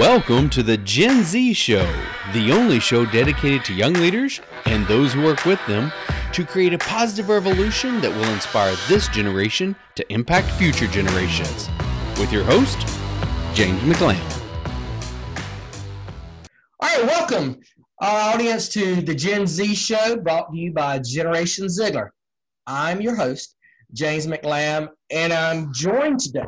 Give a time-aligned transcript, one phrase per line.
[0.00, 1.86] Welcome to the Gen Z Show,
[2.32, 5.92] the only show dedicated to young leaders and those who work with them
[6.32, 11.68] to create a positive revolution that will inspire this generation to impact future generations.
[12.18, 12.78] With your host,
[13.52, 14.24] James McLamb.
[16.80, 17.60] All right, welcome
[18.00, 22.08] our audience to the Gen Z Show brought to you by Generation Ziglar.
[22.66, 23.54] I'm your host,
[23.92, 26.46] James McLamb, and I'm joined today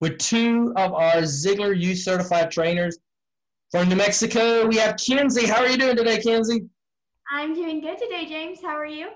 [0.00, 2.98] with two of our Ziglar Youth Certified Trainers
[3.70, 4.66] from New Mexico.
[4.66, 5.46] We have Kenzie.
[5.46, 6.64] How are you doing today, Kenzie?
[7.30, 8.60] I'm doing good today, James.
[8.62, 9.10] How are you?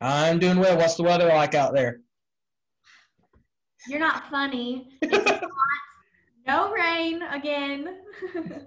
[0.00, 0.76] I'm doing well.
[0.76, 2.00] What's the weather like out there?
[3.86, 4.88] You're not funny.
[5.02, 5.42] It's hot.
[6.44, 7.98] No rain again.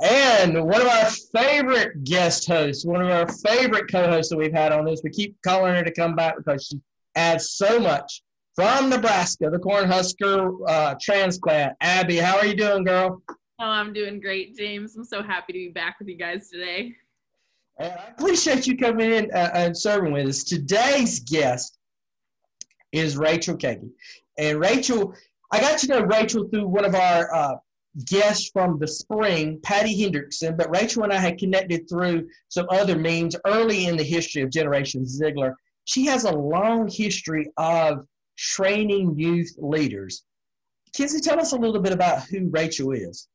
[0.00, 4.70] and one of our favorite guest hosts, one of our favorite co-hosts that we've had
[4.70, 5.00] on this.
[5.02, 6.80] We keep calling her to come back because she
[7.16, 8.22] adds so much
[8.58, 11.76] from Nebraska, the Cornhusker uh, transplant.
[11.80, 13.22] Abby, how are you doing, girl?
[13.60, 14.96] Oh, I'm doing great, James.
[14.96, 16.92] I'm so happy to be back with you guys today.
[17.78, 20.42] And I appreciate you coming in uh, and serving with us.
[20.42, 21.78] Today's guest
[22.90, 23.90] is Rachel Kagay.
[24.38, 25.14] And Rachel,
[25.52, 27.54] I got to know Rachel through one of our uh,
[28.06, 32.98] guests from the spring, Patty Hendrickson, but Rachel and I had connected through some other
[32.98, 35.54] means early in the history of Generation Ziglar.
[35.84, 38.04] She has a long history of
[38.38, 40.24] training youth leaders.
[40.94, 43.28] Kenzie, tell us a little bit about who Rachel is.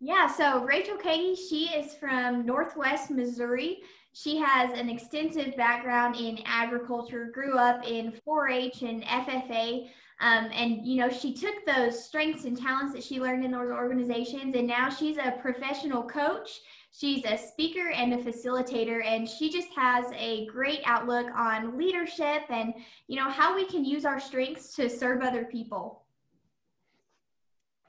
[0.00, 3.82] Yeah, so Rachel Kagay, she is from Northwest Missouri.
[4.12, 9.88] She has an extensive background in agriculture, grew up in 4 H and FFA.
[10.20, 13.70] Um, and, you know, she took those strengths and talents that she learned in those
[13.70, 16.60] organizations, and now she's a professional coach
[16.92, 22.42] She's a speaker and a facilitator, and she just has a great outlook on leadership
[22.50, 22.74] and
[23.06, 26.02] you know how we can use our strengths to serve other people.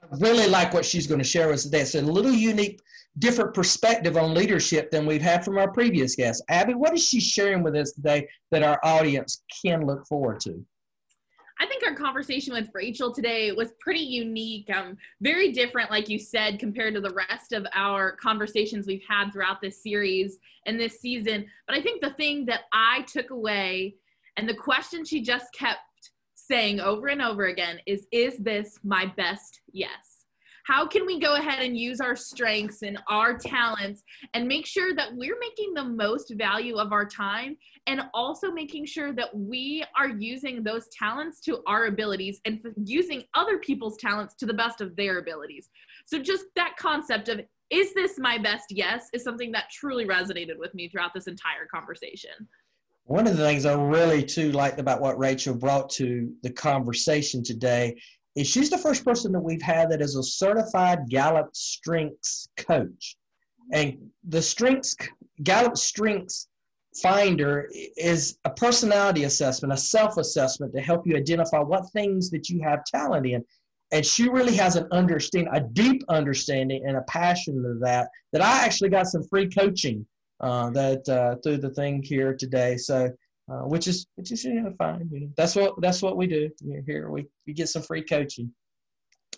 [0.02, 1.80] I really like what she's going to share with us today.
[1.80, 2.80] It's a little unique,
[3.18, 6.42] different perspective on leadership than we've had from our previous guests.
[6.48, 10.64] Abby, what is she sharing with us today that our audience can look forward to?
[11.62, 16.18] I think our conversation with Rachel today was pretty unique, um, very different, like you
[16.18, 21.00] said, compared to the rest of our conversations we've had throughout this series and this
[21.00, 21.46] season.
[21.68, 23.94] But I think the thing that I took away
[24.36, 25.78] and the question she just kept
[26.34, 30.11] saying over and over again is Is this my best yes?
[30.64, 34.02] How can we go ahead and use our strengths and our talents
[34.34, 37.56] and make sure that we're making the most value of our time
[37.86, 43.22] and also making sure that we are using those talents to our abilities and using
[43.34, 45.68] other people's talents to the best of their abilities.
[46.06, 47.40] So just that concept of
[47.70, 51.66] is this my best yes is something that truly resonated with me throughout this entire
[51.74, 52.30] conversation.
[53.04, 57.42] One of the things I really too liked about what Rachel brought to the conversation
[57.42, 57.96] today
[58.34, 63.16] is she's the first person that we've had that is a certified Gallup Strengths coach.
[63.72, 63.98] And
[64.28, 64.96] the Strengths
[65.42, 66.48] Gallup Strengths
[67.02, 72.60] Finder is a personality assessment, a self-assessment to help you identify what things that you
[72.62, 73.44] have talent in.
[73.92, 78.08] And she really has an understanding, a deep understanding and a passion of that.
[78.32, 80.06] That I actually got some free coaching
[80.40, 82.76] uh, that uh, through the thing here today.
[82.76, 83.10] So
[83.50, 85.08] uh, which is which is you know fine.
[85.12, 86.50] You know, that's what that's what we do
[86.86, 87.10] here.
[87.10, 88.52] We we get some free coaching.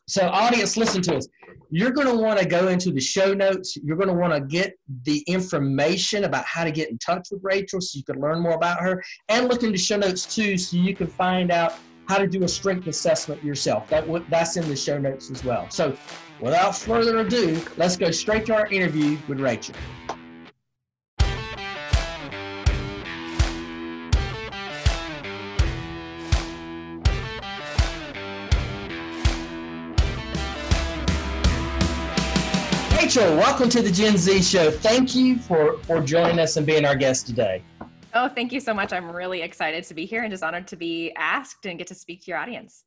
[0.06, 1.28] So, audience, listen to us.
[1.70, 3.76] You're going to want to go into the show notes.
[3.82, 7.40] You're going to want to get the information about how to get in touch with
[7.42, 10.76] Rachel so you can learn more about her and look into show notes too so
[10.76, 11.74] you can find out
[12.06, 13.88] how to do a strength assessment yourself.
[13.88, 15.70] That That's in the show notes as well.
[15.70, 15.96] So,
[16.38, 19.74] without further ado, let's go straight to our interview with Rachel.
[33.16, 34.72] Rachel, welcome to the Gen Z show.
[34.72, 37.62] Thank you for, for joining us and being our guest today.
[38.12, 38.92] Oh, thank you so much.
[38.92, 41.94] I'm really excited to be here and just honored to be asked and get to
[41.94, 42.86] speak to your audience.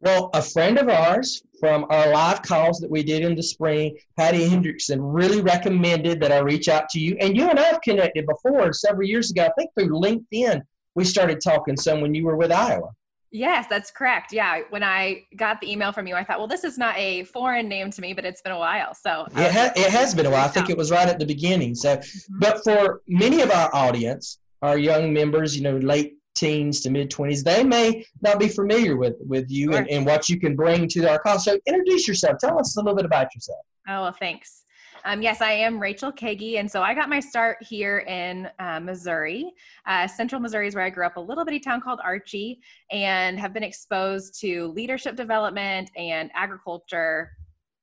[0.00, 3.96] Well, a friend of ours from our live calls that we did in the spring,
[4.18, 7.16] Patty Hendrickson, really recommended that I reach out to you.
[7.18, 9.46] And you and I have connected before several years ago.
[9.46, 10.60] I think through LinkedIn,
[10.94, 12.90] we started talking some when you were with Iowa.
[13.34, 14.32] Yes, that's correct.
[14.32, 17.24] Yeah, when I got the email from you, I thought, well, this is not a
[17.24, 18.94] foreign name to me, but it's been a while.
[18.94, 20.44] So it, ha- it has been a while.
[20.44, 21.74] I think it was right at the beginning.
[21.74, 22.38] So, mm-hmm.
[22.38, 27.10] but for many of our audience, our young members, you know, late teens to mid
[27.10, 29.80] 20s, they may not be familiar with with you sure.
[29.80, 31.40] and, and what you can bring to our call.
[31.40, 32.38] So, introduce yourself.
[32.38, 33.66] Tell us a little bit about yourself.
[33.88, 34.63] Oh, well, thanks.
[35.06, 38.80] Um, yes, I am Rachel Kagay, and so I got my start here in uh,
[38.80, 39.52] Missouri.
[39.86, 42.60] Uh, Central Missouri is where I grew up, a little bitty town called Archie,
[42.90, 47.32] and have been exposed to leadership development and agriculture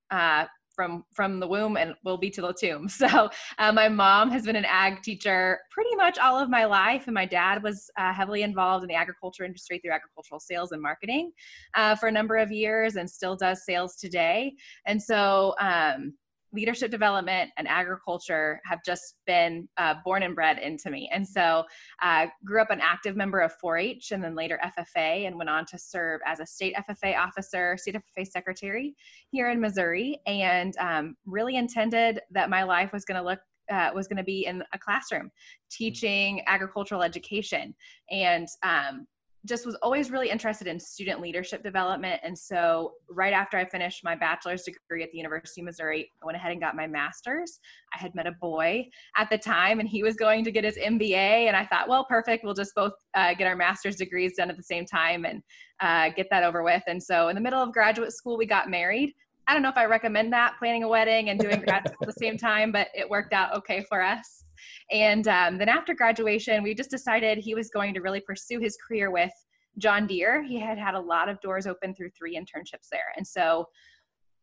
[0.10, 2.90] uh, from from the womb and will be to the tomb.
[3.02, 3.30] So
[3.60, 7.14] uh, my mom has been an ag teacher pretty much all of my life, and
[7.14, 11.32] my dad was uh, heavily involved in the agriculture industry through agricultural sales and marketing
[11.76, 14.54] uh, for a number of years, and still does sales today.
[14.88, 16.14] And so um,
[16.54, 21.10] leadership development and agriculture have just been uh, born and bred into me.
[21.14, 21.64] And so
[22.02, 25.50] I uh, grew up an active member of 4-H and then later FFA and went
[25.50, 28.96] on to serve as a state FFA officer, state FFA secretary
[29.30, 33.40] here in Missouri and um, really intended that my life was going to look
[33.72, 35.32] uh, was going to be in a classroom
[35.70, 37.74] teaching agricultural education
[38.10, 39.08] and um,
[39.46, 42.22] just was always really interested in student leadership development.
[42.24, 46.26] And so, right after I finished my bachelor's degree at the University of Missouri, I
[46.26, 47.60] went ahead and got my master's.
[47.96, 50.78] I had met a boy at the time, and he was going to get his
[50.78, 51.48] MBA.
[51.48, 52.44] And I thought, well, perfect.
[52.44, 55.42] We'll just both uh, get our master's degrees done at the same time and
[55.80, 56.84] uh, get that over with.
[56.88, 59.14] And so, in the middle of graduate school, we got married.
[59.48, 62.08] I don't know if I recommend that, planning a wedding and doing grad school at
[62.08, 64.44] the same time, but it worked out okay for us.
[64.92, 68.78] And um, then after graduation, we just decided he was going to really pursue his
[68.88, 69.32] career with
[69.78, 70.44] John Deere.
[70.44, 73.14] He had had a lot of doors open through three internships there.
[73.18, 73.68] And so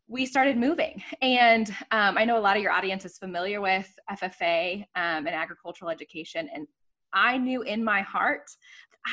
[0.09, 1.03] we started moving.
[1.21, 5.29] And um, I know a lot of your audience is familiar with FFA um, and
[5.29, 6.49] agricultural education.
[6.53, 6.67] And
[7.13, 8.51] I knew in my heart,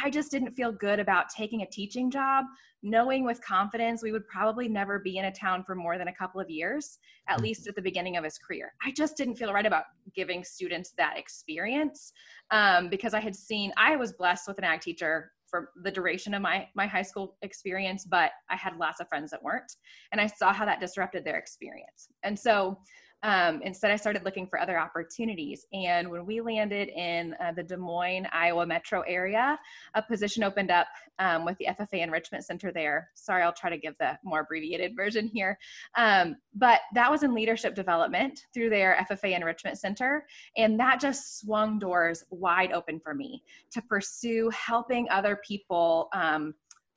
[0.04, 2.46] I just didn't feel good about taking a teaching job,
[2.84, 6.14] knowing with confidence we would probably never be in a town for more than a
[6.14, 6.98] couple of years,
[7.28, 7.44] at mm-hmm.
[7.44, 8.74] least at the beginning of his career.
[8.84, 9.86] I just didn't feel right about
[10.16, 12.12] giving students that experience
[12.52, 16.34] um, because I had seen, I was blessed with an ag teacher for the duration
[16.34, 19.72] of my my high school experience but i had lots of friends that weren't
[20.12, 22.78] and i saw how that disrupted their experience and so
[23.26, 25.66] um, instead, I started looking for other opportunities.
[25.74, 29.58] And when we landed in uh, the Des Moines, Iowa metro area,
[29.96, 30.86] a position opened up
[31.18, 33.10] um, with the FFA Enrichment Center there.
[33.16, 35.58] Sorry, I'll try to give the more abbreviated version here.
[35.98, 40.28] Um, but that was in leadership development through their FFA Enrichment Center.
[40.56, 43.42] And that just swung doors wide open for me
[43.72, 46.54] to pursue helping other people um,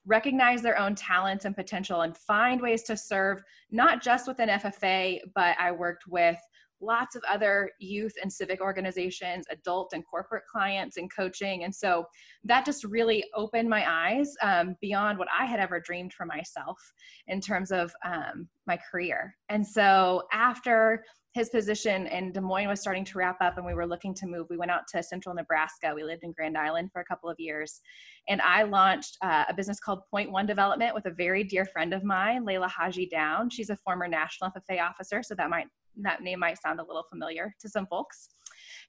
[0.09, 5.21] recognize their own talents and potential and find ways to serve not just within FFA,
[5.35, 6.39] but I worked with
[6.81, 11.65] lots of other youth and civic organizations, adult and corporate clients, and coaching.
[11.65, 12.07] And so
[12.45, 16.79] that just really opened my eyes um, beyond what I had ever dreamed for myself
[17.27, 19.37] in terms of um, my career.
[19.49, 21.05] And so after
[21.39, 24.27] his position in Des Moines was starting to wrap up and we were looking to
[24.27, 24.49] move.
[24.51, 25.93] We went out to central Nebraska.
[25.95, 27.81] We lived in Grand Island for a couple of years.
[28.29, 31.95] And I launched uh, a business called Point One Development with a very dear friend
[31.95, 33.51] of mine, Layla Haji Down.
[33.51, 35.69] She's a former National FFA officer, so that might
[36.01, 38.31] that name might sound a little familiar to some folks.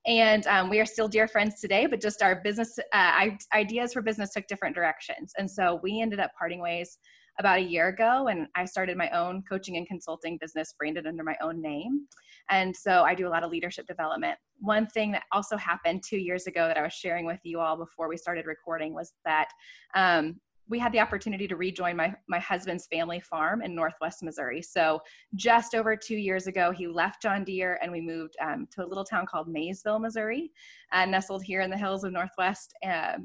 [0.08, 4.02] And um, we are still dear friends today, but just our business uh, ideas for
[4.02, 5.34] business took different directions.
[5.38, 6.98] And so we ended up parting ways
[7.40, 11.24] about a year ago and I started my own coaching and consulting business branded under
[11.24, 12.06] my own name.
[12.50, 14.38] And so I do a lot of leadership development.
[14.60, 17.78] One thing that also happened two years ago that I was sharing with you all
[17.78, 19.48] before we started recording was that
[19.96, 20.36] um,
[20.68, 24.62] we had the opportunity to rejoin my, my husband's family farm in Northwest Missouri.
[24.62, 25.00] So
[25.36, 28.88] just over two years ago, he left John Deere and we moved um, to a
[28.88, 30.52] little town called Maysville, Missouri,
[30.92, 32.74] uh, nestled here in the hills of Northwest.
[32.86, 33.18] Uh,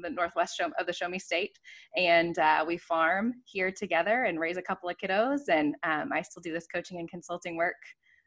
[0.00, 1.58] the northwest show, of the Show Me State,
[1.96, 5.48] and uh, we farm here together and raise a couple of kiddos.
[5.50, 7.76] And um, I still do this coaching and consulting work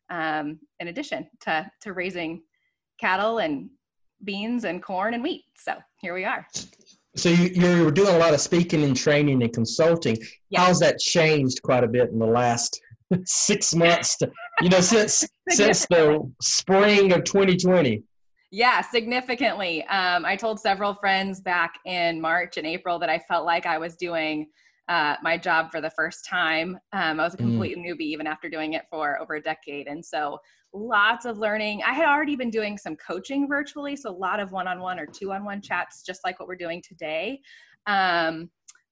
[0.10, 2.42] um, in addition to to raising
[3.00, 3.70] cattle and
[4.24, 5.46] beans and corn and wheat.
[5.58, 6.46] So here we are.
[7.16, 10.18] So you, are doing a lot of speaking and training and consulting.
[10.50, 10.62] Yes.
[10.62, 12.80] How's that changed quite a bit in the last
[13.26, 14.18] six months?
[14.18, 18.04] To, you know, since since the spring of 2020.
[18.52, 19.84] Yeah, significantly.
[19.86, 23.78] Um, I told several friends back in March and April that I felt like I
[23.78, 24.48] was doing
[24.90, 26.78] uh, my job for the first time.
[26.92, 27.46] Um, I was a mm.
[27.48, 27.88] complete mm.
[27.88, 29.88] newbie even after doing it for over a decade.
[29.88, 30.38] And so
[30.74, 31.82] lots of learning.
[31.88, 35.00] I had already been doing some coaching virtually, so a lot of one on one
[35.00, 37.40] or two on one chats, just like what we're doing today.
[37.88, 38.50] Um,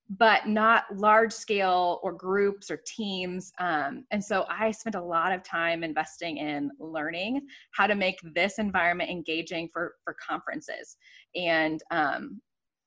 [0.09, 3.51] but not large scale or groups or teams.
[3.59, 8.17] Um, and so I spent a lot of time investing in learning how to make
[8.33, 10.97] this environment engaging for, for conferences
[11.35, 12.41] and um,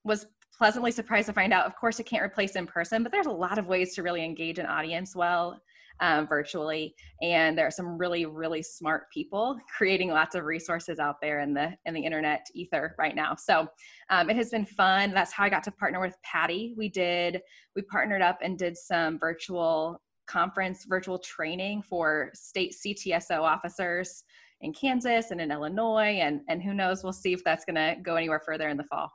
[0.04, 0.26] was
[0.56, 3.30] pleasantly surprised to find out, of course, it can't replace in person, but there's a
[3.30, 5.60] lot of ways to really engage an audience well
[6.00, 11.16] um, virtually and there are some really really smart people creating lots of resources out
[11.20, 13.34] there in the in the internet ether right now.
[13.34, 13.66] So
[14.10, 15.12] um, it has been fun.
[15.12, 16.74] That's how i got to partner with patty.
[16.76, 17.40] We did
[17.76, 24.22] we partnered up and did some virtual conference virtual training for state ctso officers
[24.60, 27.96] in kansas and in illinois and and who knows we'll see if that's going to
[28.02, 29.10] go anywhere further in the fall.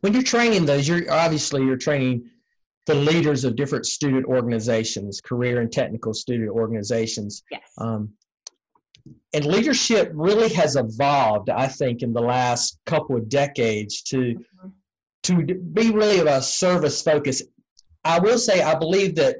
[0.00, 2.30] When you're training those you're obviously you're training
[2.88, 7.44] the leaders of different student organizations, career and technical student organizations.
[7.50, 7.60] Yes.
[7.78, 8.10] Um,
[9.34, 14.72] and leadership really has evolved, I think, in the last couple of decades to Mhm.
[15.24, 15.34] to
[15.78, 17.42] be really of a service focus.
[18.04, 19.36] I will say I believe that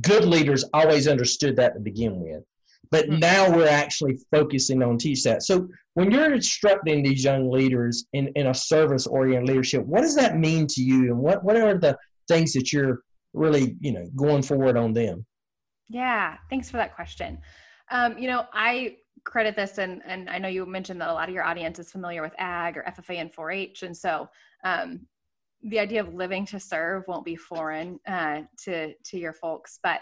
[0.00, 2.44] good leaders always understood that to begin with,
[2.92, 3.18] but Mhm.
[3.18, 5.42] now we're actually focusing on teach that.
[5.42, 10.14] So when you're instructing these young leaders in, in a service oriented leadership, what does
[10.14, 11.98] that mean to you, and what what are the
[12.32, 15.24] things that you're really you know going forward on them?
[15.88, 17.38] Yeah, thanks for that question.
[17.90, 21.28] Um, you know, I credit this, and and I know you mentioned that a lot
[21.28, 24.28] of your audience is familiar with ag or FFA and 4-H, and so
[24.64, 25.06] um,
[25.62, 29.78] the idea of living to serve won't be foreign uh, to to your folks.
[29.82, 30.00] But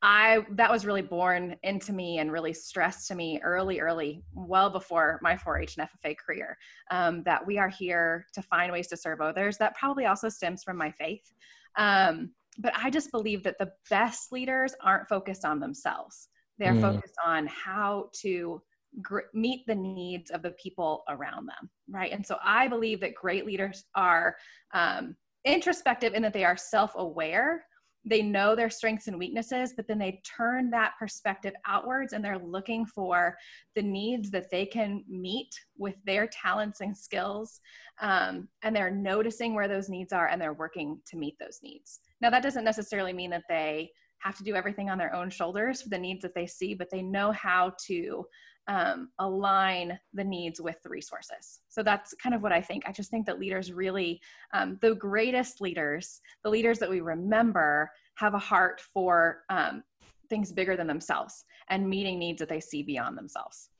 [0.00, 4.70] I that was really born into me and really stressed to me early, early, well
[4.70, 6.56] before my 4-H and FFA career,
[6.90, 9.58] um, that we are here to find ways to serve others.
[9.58, 11.32] That probably also stems from my faith.
[11.76, 16.28] Um, but I just believe that the best leaders aren't focused on themselves.
[16.58, 16.80] They're Mm.
[16.80, 18.62] focused on how to
[19.02, 22.12] gr- meet the needs of the people around them, right?
[22.12, 24.36] And so I believe that great leaders are
[24.74, 27.64] um, introspective in that they are self aware.
[28.04, 32.38] They know their strengths and weaknesses, but then they turn that perspective outwards and they're
[32.38, 33.36] looking for
[33.74, 37.60] the needs that they can meet with their talents and skills.
[38.00, 42.00] Um, and they're noticing where those needs are and they're working to meet those needs.
[42.20, 43.90] Now, that doesn't necessarily mean that they
[44.20, 46.90] have to do everything on their own shoulders for the needs that they see, but
[46.90, 48.24] they know how to
[48.68, 51.60] um, align the needs with the resources.
[51.68, 52.84] So that's kind of what I think.
[52.86, 54.20] I just think that leaders really,
[54.52, 59.82] um, the greatest leaders, the leaders that we remember, have a heart for um,
[60.28, 63.70] things bigger than themselves and meeting needs that they see beyond themselves.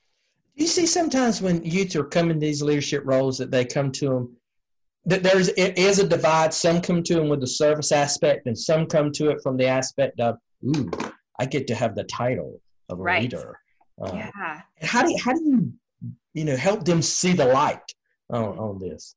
[0.57, 3.93] Do you see sometimes when youth are coming to these leadership roles that they come
[3.93, 4.37] to them
[5.05, 6.53] that there's it is a divide.
[6.53, 9.67] Some come to them with the service aspect, and some come to it from the
[9.67, 10.91] aspect of, "Ooh,
[11.41, 13.23] I get to have the title of a Right.
[13.23, 13.59] leader."
[14.01, 14.61] Uh, yeah.
[14.83, 15.73] How do you, how do you
[16.35, 17.93] you know help them see the light
[18.31, 19.15] on, on this?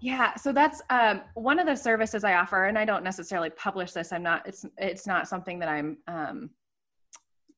[0.00, 3.92] Yeah, so that's um, one of the services I offer, and I don't necessarily publish
[3.92, 4.12] this.
[4.12, 4.46] I'm not.
[4.46, 6.50] It's it's not something that I'm um,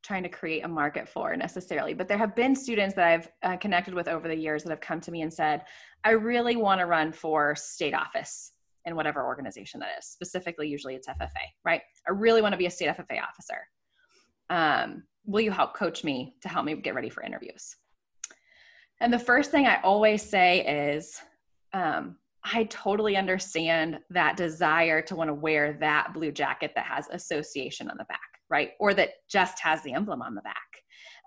[0.02, 1.94] trying to create a market for necessarily.
[1.94, 4.80] But there have been students that I've uh, connected with over the years that have
[4.80, 5.64] come to me and said,
[6.04, 8.52] "I really want to run for state office
[8.84, 10.06] in whatever organization that is.
[10.06, 11.80] Specifically, usually it's FFA, right?
[12.06, 13.58] I really want to be a state FFA officer.
[14.50, 17.76] Um, will you help coach me to help me get ready for interviews?"
[19.00, 21.21] And the first thing I always say is.
[21.73, 27.09] Um, I totally understand that desire to want to wear that blue jacket that has
[27.11, 28.73] association on the back, right?
[28.78, 30.57] Or that just has the emblem on the back.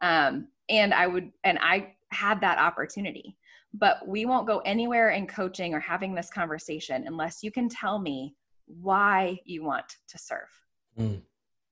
[0.04, 3.36] Um, and I would, and I had that opportunity,
[3.74, 7.98] but we won't go anywhere in coaching or having this conversation unless you can tell
[7.98, 8.36] me
[8.68, 10.50] why you want to serve.
[11.00, 11.22] Mm.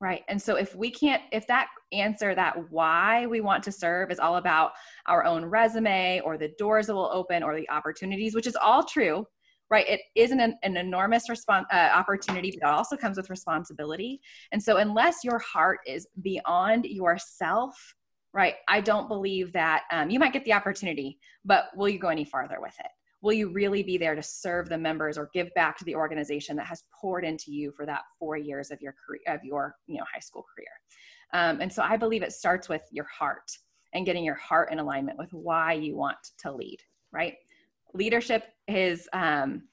[0.02, 0.24] Right.
[0.28, 4.20] And so if we can't, if that answer, that why we want to serve is
[4.20, 4.72] all about
[5.08, 8.84] our own resume or the doors that will open or the opportunities, which is all
[8.84, 9.26] true,
[9.70, 9.88] right?
[9.88, 14.20] It isn't an, an enormous response uh, opportunity, but it also comes with responsibility.
[14.52, 17.74] And so unless your heart is beyond yourself,
[18.34, 22.10] right, I don't believe that um, you might get the opportunity, but will you go
[22.10, 22.92] any farther with it?
[23.26, 26.56] Will you really be there to serve the members or give back to the organization
[26.58, 29.98] that has poured into you for that four years of your career, of your you
[29.98, 30.68] know high school career?
[31.34, 33.52] Um, and so I believe it starts with your heart
[33.96, 36.78] and getting your heart in alignment with why you want to lead,
[37.12, 37.34] right?
[37.96, 39.64] Leadership is um,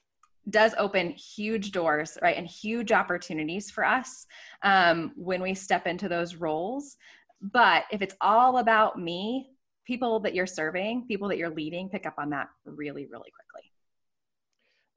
[0.49, 4.25] does open huge doors, right, and huge opportunities for us
[4.63, 6.97] um, when we step into those roles.
[7.39, 9.52] But if it's all about me,
[9.85, 13.71] people that you're serving, people that you're leading, pick up on that really, really quickly.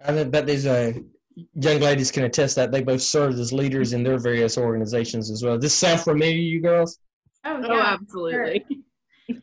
[0.04, 0.92] I bet these uh,
[1.54, 5.42] young ladies can attest that they both served as leaders in their various organizations as
[5.42, 5.54] well.
[5.54, 6.98] Does this sound familiar, to you girls?
[7.44, 7.96] Oh, Oh, yeah.
[8.00, 8.64] absolutely.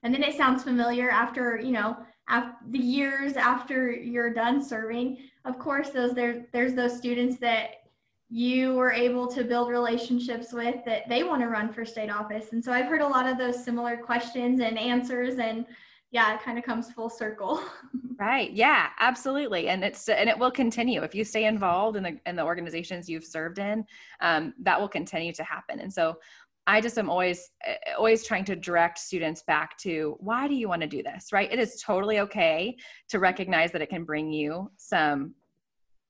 [0.01, 1.97] And then it sounds familiar after, you know,
[2.29, 5.17] after the years after you're done serving.
[5.43, 7.82] Of course, those there there's those students that
[8.33, 12.51] you were able to build relationships with that they want to run for state office.
[12.51, 15.67] And so I've heard a lot of those similar questions and answers and
[16.09, 17.63] yeah, it kind of comes full circle.
[18.19, 18.51] Right.
[18.51, 19.69] Yeah, absolutely.
[19.69, 23.09] And it's and it will continue if you stay involved in the in the organizations
[23.09, 23.83] you've served in.
[24.21, 25.79] Um, that will continue to happen.
[25.79, 26.19] And so,
[26.67, 30.69] I just am always eh, always trying to direct students back to why do you
[30.69, 31.33] want to do this?
[31.33, 31.51] Right.
[31.51, 32.77] It is totally okay
[33.09, 35.33] to recognize that it can bring you some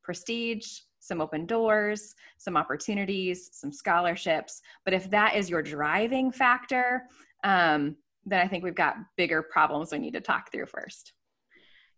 [0.03, 4.61] prestige, some open doors, some opportunities, some scholarships.
[4.85, 7.03] But if that is your driving factor,
[7.43, 11.11] um, then I think we've got bigger problems we need to talk through first.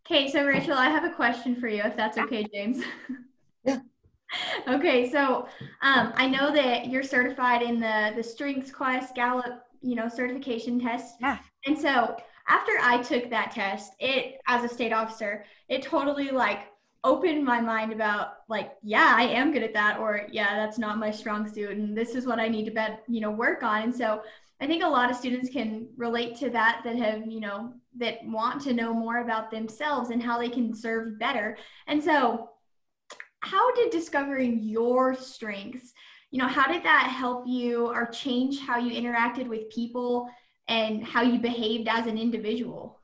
[0.05, 2.83] Okay, so Rachel, I have a question for you if that's okay, James.
[3.63, 3.79] Yeah.
[4.67, 5.47] okay, so
[5.81, 10.79] um, I know that you're certified in the the Strengths Quest Gallup, you know, certification
[10.79, 11.15] test.
[11.21, 11.37] Yeah.
[11.65, 16.67] And so after I took that test, it as a state officer, it totally like
[17.05, 20.97] opened my mind about like, yeah, I am good at that, or yeah, that's not
[20.97, 23.83] my strong suit, and this is what I need to bet, you know, work on.
[23.83, 24.21] And so
[24.59, 28.19] I think a lot of students can relate to that that have, you know, that
[28.25, 31.57] want to know more about themselves and how they can serve better.
[31.87, 32.49] And so
[33.39, 35.93] how did discovering your strengths
[36.31, 40.27] you know how did that help you or change how you interacted with people
[40.67, 42.99] and how you behaved as an individual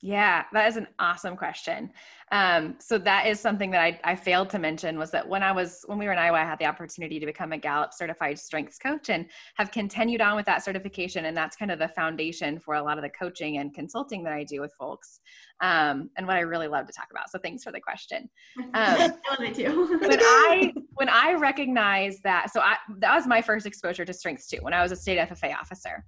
[0.00, 1.90] yeah, that is an awesome question.
[2.30, 5.50] Um, so that is something that I, I failed to mention was that when I
[5.50, 8.38] was when we were in Iowa, I had the opportunity to become a Gallup certified
[8.38, 9.26] strengths coach and
[9.56, 11.24] have continued on with that certification.
[11.24, 14.32] And that's kind of the foundation for a lot of the coaching and consulting that
[14.32, 15.20] I do with folks.
[15.60, 17.30] Um, and what I really love to talk about.
[17.30, 18.28] So thanks for the question.
[18.58, 19.98] Um, I love it too.
[20.00, 24.46] when I when I recognized that, so I that was my first exposure to strengths
[24.46, 24.58] too.
[24.60, 26.04] When I was a state FFA officer,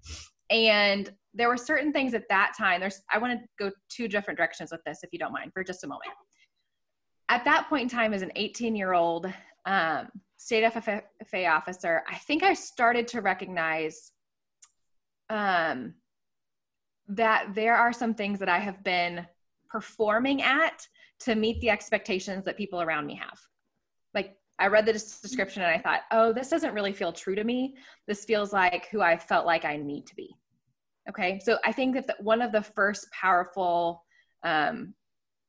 [0.51, 4.37] and there were certain things at that time there's i want to go two different
[4.37, 6.11] directions with this if you don't mind for just a moment.
[7.29, 9.33] At that point in time as an 18 year old
[9.67, 14.13] um, state ffa officer i think i started to recognize
[15.29, 15.95] um,
[17.09, 19.27] that there are some things that i have been
[19.71, 20.87] performing at
[21.21, 23.39] to meet the expectations that people around me have.
[24.15, 27.45] Like I read the description and I thought, oh, this doesn't really feel true to
[27.45, 27.75] me.
[28.07, 30.37] This feels like who I felt like I need to be.
[31.09, 34.05] Okay, so I think that the, one of the first powerful
[34.45, 34.95] um,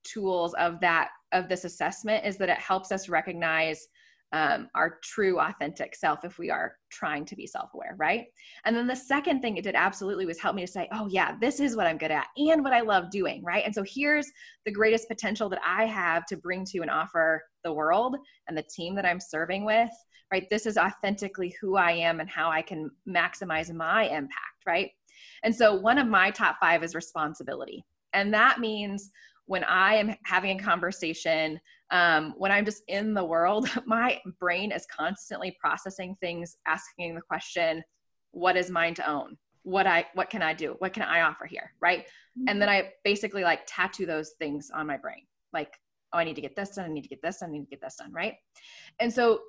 [0.04, 3.88] tools of that of this assessment is that it helps us recognize
[4.34, 8.26] um, our true authentic self if we are trying to be self-aware right?
[8.66, 11.36] And then the second thing it did absolutely was help me to say oh yeah
[11.40, 13.66] this is what i'm good at and what i love doing right?
[13.66, 14.28] And so here's
[14.66, 18.16] the greatest potential that i have to bring to and offer the world
[18.48, 19.90] and the team that i'm serving with
[20.32, 20.48] right?
[20.50, 24.92] This is authentically who i am and how i can maximize my impact right?
[25.44, 27.84] And so one of my top five is responsibility.
[28.14, 29.10] And that means
[29.46, 31.60] when I am having a conversation,
[31.92, 37.22] um, when I'm just in the world, my brain is constantly processing things, asking the
[37.22, 37.84] question,
[38.32, 39.38] what is mine to own?
[39.64, 40.76] What I what can I do?
[40.80, 41.74] What can I offer here?
[41.82, 42.02] Right.
[42.02, 42.46] Mm-hmm.
[42.48, 45.24] And then I basically like tattoo those things on my brain.
[45.54, 45.74] Like,
[46.14, 47.66] oh, I need to get this done, I need to get this done, I need
[47.66, 48.36] to get this done, right?
[49.00, 49.42] And so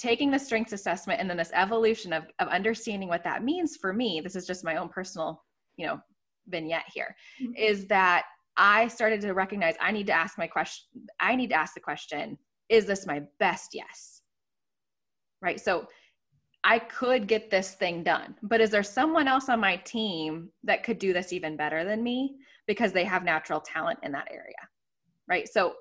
[0.00, 3.92] taking the strengths assessment and then this evolution of, of understanding what that means for
[3.92, 5.44] me this is just my own personal
[5.76, 6.00] you know
[6.48, 7.54] vignette here mm-hmm.
[7.54, 8.24] is that
[8.56, 10.86] i started to recognize i need to ask my question
[11.18, 14.22] i need to ask the question is this my best yes?
[15.42, 15.60] Right?
[15.60, 15.86] So
[16.62, 20.82] i could get this thing done but is there someone else on my team that
[20.82, 22.36] could do this even better than me
[22.66, 24.68] because they have natural talent in that area?
[25.28, 25.48] Right?
[25.48, 25.74] So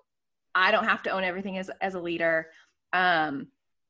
[0.56, 2.48] i don't have to own everything as, as a leader.
[2.94, 3.48] Um,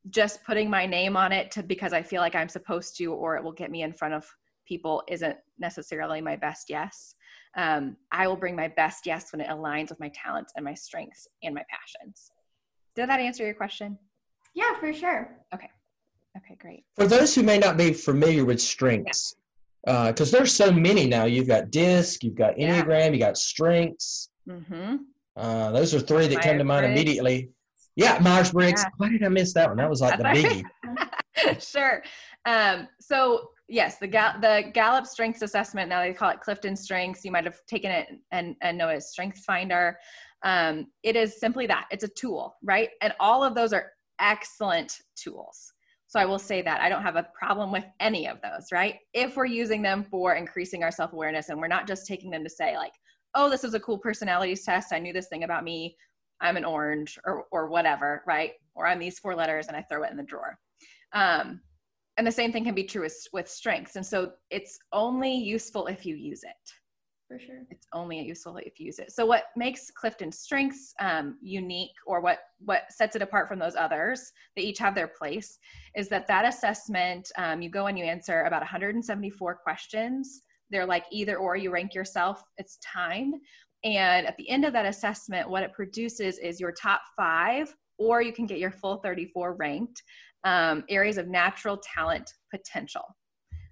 [0.10, 3.36] just putting my name on it to because I feel like I'm supposed to or
[3.36, 4.26] it will get me in front of
[4.70, 7.16] people isn't necessarily my best yes.
[7.58, 10.76] Um, I will bring my best yes when it aligns with my talents and my
[10.76, 12.32] strengths and my passions.
[12.96, 13.98] Did that answer your question?
[14.54, 15.36] Yeah, for sure.
[15.54, 15.70] Okay.
[16.38, 16.84] Okay, great.
[16.96, 19.36] For those who may not be familiar with strengths,
[19.84, 20.38] because yeah.
[20.38, 21.26] uh, there's so many now.
[21.26, 23.12] You've got DISC, you've got Enneagram, yeah.
[23.12, 24.30] you got strengths.
[24.48, 24.98] Mm-hmm.
[25.36, 27.02] Uh, those are three that Myers come to mind Briggs.
[27.02, 27.50] immediately.
[27.96, 28.84] Yeah, Myers Briggs.
[28.84, 28.90] Yeah.
[28.98, 29.78] Why did I miss that one?
[29.78, 31.62] That was like the biggie.
[31.72, 32.04] sure.
[32.46, 35.90] Um, so yes, the Gal- the Gallup Strengths Assessment.
[35.90, 37.24] Now they call it Clifton Strengths.
[37.24, 39.98] You might have taken it and and know it as Strengths Finder.
[40.44, 41.88] Um, it is simply that.
[41.92, 42.90] It's a tool, right?
[43.02, 45.74] And all of those are excellent tools.
[46.08, 48.96] So I will say that I don't have a problem with any of those, right?
[49.14, 52.44] If we're using them for increasing our self awareness and we're not just taking them
[52.44, 52.94] to say, like,
[53.36, 54.92] oh, this is a cool personalities test.
[54.92, 55.96] I knew this thing about me.
[56.42, 58.54] I'm an orange or, or whatever, right?
[58.74, 60.58] Or I'm these four letters and I throw it in the drawer.
[61.14, 61.62] Um,
[62.20, 63.96] and the same thing can be true with, with strengths.
[63.96, 66.52] And so it's only useful if you use it.
[67.30, 67.62] For sure.
[67.70, 69.14] It's only useful if you use it.
[69.14, 73.78] So what makes Clifton strengths um, unique or what, what sets it apart from those
[73.78, 75.60] others, they each have their place,
[75.96, 80.42] is that that assessment, um, you go and you answer about 174 questions.
[80.72, 83.36] They're like either or you rank yourself, it's timed.
[83.86, 88.22] And at the end of that assessment, what it produces is your top five, or
[88.22, 90.02] you can get your full 34 ranked
[90.44, 93.04] um, areas of natural talent potential.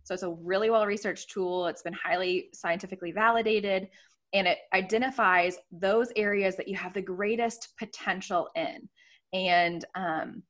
[0.04, 1.68] So it's a really well researched tool.
[1.68, 3.90] It's been highly scientifically validated
[4.34, 8.88] and it identifies those areas that you have the greatest potential in.
[9.34, 10.44] And um,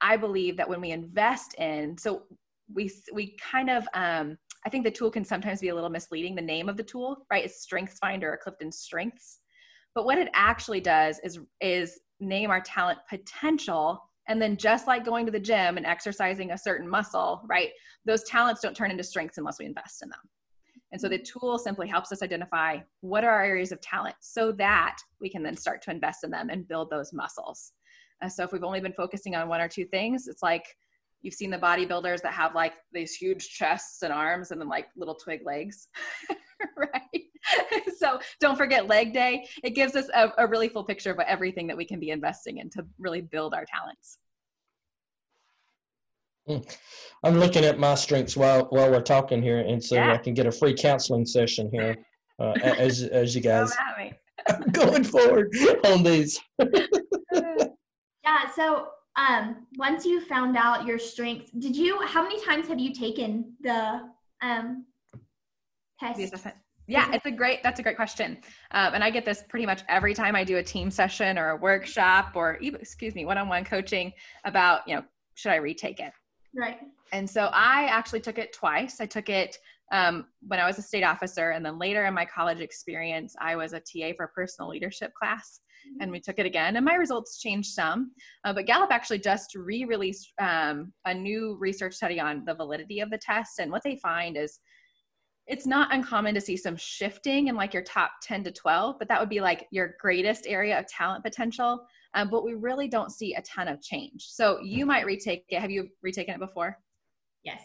[0.00, 2.22] I believe that when we invest in, so
[2.72, 6.34] we we kind of um, I think the tool can sometimes be a little misleading.
[6.34, 9.40] The name of the tool, right, is Strengths Finder or Clifton Strengths.
[9.94, 15.04] But what it actually does is is name our talent potential And then just like
[15.04, 17.70] going to the gym and exercising a certain muscle, right?
[18.04, 20.20] Those talents don't turn into strengths unless we invest in them.
[20.92, 24.52] And so the tool simply helps us identify what are our areas of talent so
[24.52, 27.72] that we can then start to invest in them and build those muscles.
[28.22, 30.64] Uh, so if we've only been focusing on one or two things, it's like
[31.22, 34.86] you've seen the bodybuilders that have like these huge chests and arms and then like
[34.96, 35.88] little twig legs,
[36.76, 37.82] right?
[37.98, 39.46] so don't forget leg day.
[39.62, 42.58] It gives us a, a really full picture of everything that we can be investing
[42.58, 44.18] in to really build our talents.
[46.46, 46.58] Hmm.
[47.22, 50.12] I'm looking at my strengths while while we're talking here, and so Yeah.
[50.14, 51.96] I can get a free counseling session here
[52.38, 53.98] uh, as as you guys Come at
[54.66, 54.72] me.
[54.72, 56.40] going forward on these.
[58.24, 58.48] Yeah.
[58.54, 62.00] So, um, once you found out your strengths, did you?
[62.06, 64.08] How many times have you taken the
[64.42, 64.86] um
[66.00, 66.54] test?
[66.86, 67.62] Yeah, it's a great.
[67.62, 68.38] That's a great question,
[68.72, 71.50] um, and I get this pretty much every time I do a team session or
[71.50, 74.12] a workshop or even, excuse me, one-on-one coaching
[74.44, 76.12] about you know should I retake it?
[76.54, 76.78] Right.
[77.12, 79.00] And so I actually took it twice.
[79.00, 79.56] I took it
[79.92, 83.56] um, when I was a state officer, and then later in my college experience, I
[83.56, 85.60] was a TA for a personal leadership class,
[86.00, 86.76] and we took it again.
[86.76, 88.12] And my results changed some.
[88.44, 93.00] Uh, but Gallup actually just re released um, a new research study on the validity
[93.00, 93.58] of the test.
[93.58, 94.58] And what they find is
[95.50, 99.08] it's not uncommon to see some shifting in like your top 10 to 12, but
[99.08, 101.84] that would be like your greatest area of talent potential.
[102.14, 104.26] Um, but we really don't see a ton of change.
[104.28, 105.60] So you might retake it.
[105.60, 106.78] Have you retaken it before?
[107.42, 107.62] Yes.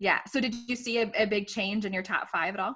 [0.00, 0.18] Yeah.
[0.26, 2.74] So did you see a, a big change in your top five at all?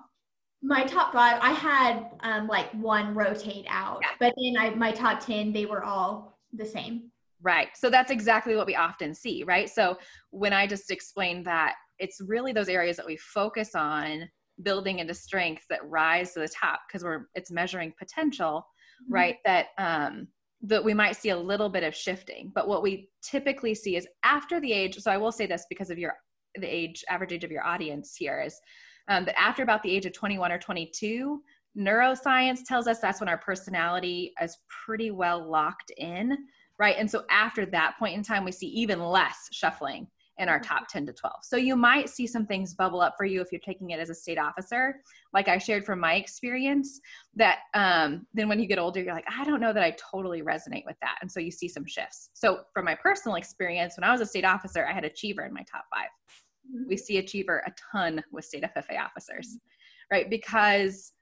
[0.62, 4.08] My top five, I had um like one rotate out, Yeah.
[4.20, 7.10] but then I my top ten, they were all the same.
[7.46, 7.68] Right.
[7.76, 9.70] So that's exactly what we often see, right?
[9.70, 9.96] So
[10.30, 14.28] when I just explained that it's really those areas that we focus on
[14.64, 18.66] building into strengths that rise to the top because we're it's measuring potential,
[19.08, 19.36] right?
[19.44, 20.26] That um
[20.62, 22.50] that we might see a little bit of shifting.
[22.52, 25.90] But what we typically see is after the age, so I will say this because
[25.90, 26.14] of your
[26.56, 28.60] the age average age of your audience here is
[29.06, 31.40] um, that after about the age of 21 or 22
[31.76, 36.36] neuroscience tells us that's when our personality is pretty well locked in
[36.78, 36.96] right?
[36.98, 40.06] And so after that point in time we see even less shuffling
[40.38, 43.24] in our top 10 to 12 so you might see some things bubble up for
[43.24, 44.96] you if you're taking it as a state officer.
[45.32, 47.00] Like i shared from my experience
[47.36, 50.42] that um, then when you get older you're like i don't know that i totally
[50.42, 51.16] resonate with that.
[51.22, 52.28] And so you see some shifts.
[52.34, 55.54] So from my personal experience when i was a state officer i had achiever in
[55.54, 56.10] my top five.
[56.70, 56.88] Mhm.
[56.88, 59.56] we see achiever a ton with state FFA officers,
[60.10, 60.28] right?
[60.28, 61.12] Because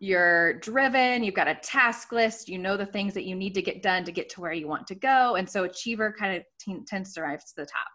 [0.00, 3.62] you're driven, you've got a task list, you know the things that you need to
[3.62, 5.36] get done to get to where you want to go.
[5.36, 7.86] And so achiever kind of t- tends to rise to the top.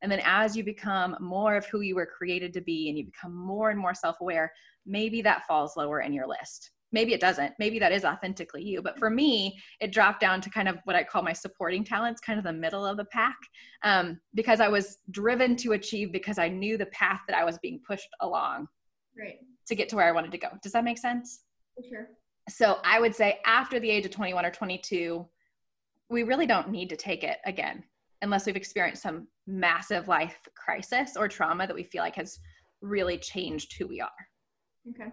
[0.00, 3.04] And then as you become more of who you were created to be and you
[3.04, 4.50] become more and more self aware,
[4.86, 6.70] maybe that falls lower in your list.
[6.90, 7.52] Maybe it doesn't.
[7.58, 8.82] Maybe that is authentically you.
[8.82, 12.20] But for me, it dropped down to kind of what I call my supporting talents,
[12.20, 13.36] kind of the middle of the pack,
[13.82, 17.58] um, because I was driven to achieve because I knew the path that I was
[17.58, 18.68] being pushed along
[19.18, 19.38] Right.
[19.66, 20.48] To get to where I wanted to go.
[20.62, 21.40] Does that make sense?
[21.76, 22.08] For sure.
[22.48, 25.26] So I would say after the age of 21 or 22,
[26.10, 27.84] we really don't need to take it again
[28.20, 32.38] unless we've experienced some massive life crisis or trauma that we feel like has
[32.80, 34.10] really changed who we are.
[34.90, 35.10] Okay.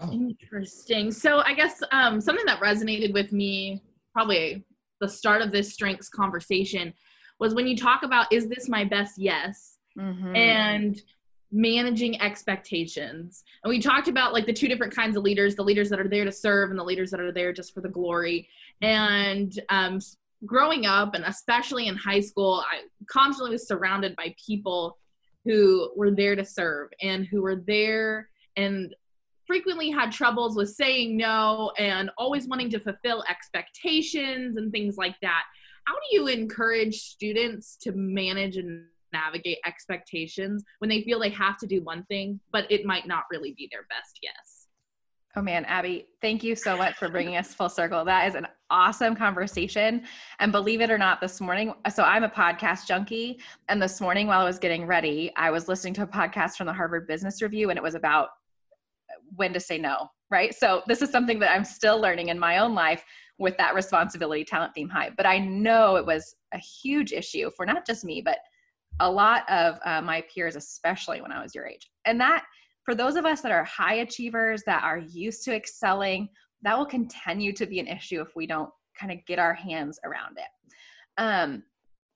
[0.00, 0.12] Wow.
[0.12, 1.10] Interesting.
[1.10, 4.64] So I guess um, something that resonated with me, probably
[5.00, 6.92] the start of this strengths conversation,
[7.38, 10.36] was when you talk about is this my best yes Mm-hmm.
[10.36, 11.02] and
[11.52, 13.44] managing expectations.
[13.62, 16.08] And we talked about like the two different kinds of leaders: the leaders that are
[16.08, 18.48] there to serve and the leaders that are there just for the glory.
[18.82, 20.00] And um,
[20.44, 24.98] growing up, and especially in high school, I constantly was surrounded by people
[25.44, 28.94] who were there to serve and who were there and
[29.46, 35.14] frequently had troubles with saying no and always wanting to fulfill expectations and things like
[35.22, 35.44] that.
[35.84, 41.58] How do you encourage students to manage and navigate expectations when they feel they have
[41.58, 44.66] to do one thing, but it might not really be their best yes?
[45.38, 48.06] Oh man, Abby, thank you so much for bringing us full circle.
[48.06, 50.02] That is an awesome conversation.
[50.40, 53.38] And believe it or not, this morning, so I'm a podcast junkie.
[53.68, 56.66] And this morning, while I was getting ready, I was listening to a podcast from
[56.66, 58.30] the Harvard Business Review, and it was about
[59.34, 60.54] when to say no, right?
[60.54, 63.04] So this is something that I'm still learning in my own life
[63.38, 65.10] with that responsibility talent theme high.
[65.14, 68.38] But I know it was a huge issue for not just me, but
[69.00, 71.90] a lot of uh, my peers, especially when I was your age.
[72.04, 72.44] And that
[72.84, 76.28] for those of us that are high achievers that are used to excelling,
[76.62, 79.98] that will continue to be an issue if we don't kind of get our hands
[80.04, 81.20] around it.
[81.20, 81.62] Um,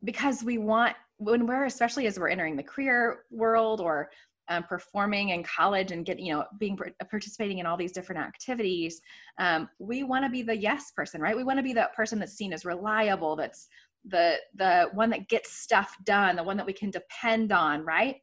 [0.05, 4.11] because we want, when we're, especially as we're entering the career world or
[4.49, 9.01] um, performing in college and getting, you know, being participating in all these different activities,
[9.39, 11.37] um, we want to be the yes person, right?
[11.37, 13.69] We want to be that person that's seen as reliable, that's
[14.07, 18.17] the the one that gets stuff done the one that we can depend on right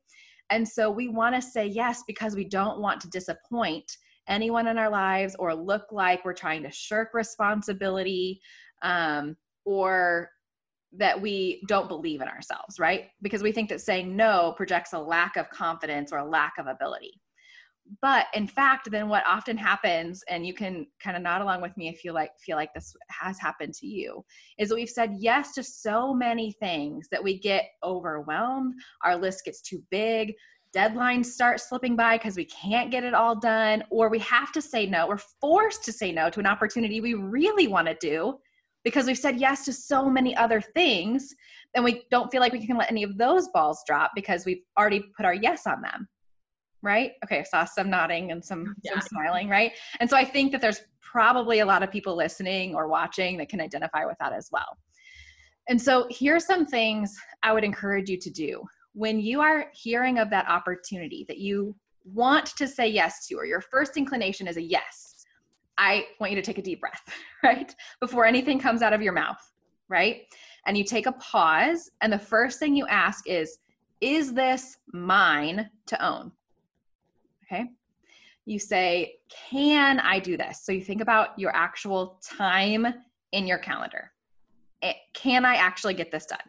[0.50, 4.78] and so we want to say yes because we don't want to disappoint anyone in
[4.78, 8.42] our lives or look like we're trying to shirk responsibility
[8.82, 9.36] um,
[9.66, 10.30] or
[10.94, 13.06] that we don't believe in ourselves, right?
[13.22, 16.68] Because we think that saying no projects a lack of confidence or a lack of
[16.68, 17.20] ability.
[18.02, 21.76] But in fact, then what often happens, and you can kind of nod along with
[21.78, 24.24] me if you like feel like this has happened to you,
[24.58, 28.74] is that we've said yes to so many things that we get overwhelmed.
[29.04, 30.34] Our list gets too big
[30.76, 34.62] deadlines start slipping by because we can't get it all done, or we have to
[34.62, 35.08] say no.
[35.08, 38.38] We're forced to say no to an opportunity we really want to do
[38.84, 41.34] because we've said yes to so many other things,
[41.76, 44.62] and we don't feel like we can let any of those balls drop because we've
[44.78, 46.08] already put our yes on them.
[46.82, 47.14] Right?
[47.24, 48.94] Okay, I saw some nodding and some, yeah.
[48.94, 49.72] some smiling, right?
[50.00, 53.50] And so I think that there's probably a lot of people listening or watching that
[53.50, 54.78] can identify with that as well.
[55.70, 58.64] And so here's some things I would encourage you to do
[58.94, 63.46] when you are hearing of that opportunity that you want to say yes to, or
[63.46, 65.24] your first inclination is a yes,
[65.78, 67.04] I want you to take a deep breath,
[67.44, 67.74] right?
[68.00, 69.38] Before anything comes out of your mouth,
[69.88, 70.22] right?
[70.66, 73.60] And you take a pause, and the first thing you ask is,
[74.02, 76.32] Is this mine to own?
[77.52, 77.66] Okay.
[78.46, 79.16] You say,
[79.50, 80.62] Can I do this?
[80.64, 82.88] So you think about your actual time
[83.32, 84.12] in your calendar.
[84.82, 86.40] Eh, can I actually get this done?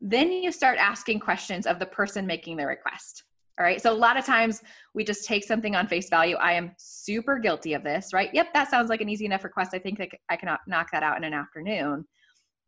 [0.00, 3.24] Then you start asking questions of the person making the request.
[3.58, 3.80] All right.
[3.80, 4.62] So a lot of times
[4.94, 6.36] we just take something on face value.
[6.36, 8.28] I am super guilty of this, right?
[8.34, 9.70] Yep, that sounds like an easy enough request.
[9.72, 12.04] I think I can knock that out in an afternoon.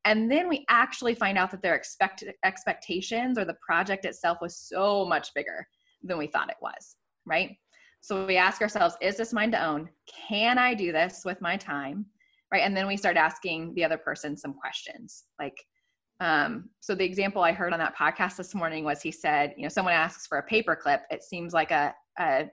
[0.06, 4.56] And then we actually find out that their expected expectations or the project itself was
[4.56, 5.66] so much bigger
[6.02, 6.96] than we thought it was,
[7.28, 7.56] right?
[8.00, 9.88] So we ask ourselves, is this mine to own?
[10.28, 12.06] Can I do this with my time?
[12.52, 12.62] Right.
[12.62, 15.56] And then we start asking the other person some questions like,
[16.20, 19.62] um, so the example I heard on that podcast this morning was he said, you
[19.62, 21.02] know, someone asks for a paper clip.
[21.10, 22.46] It seems like a, a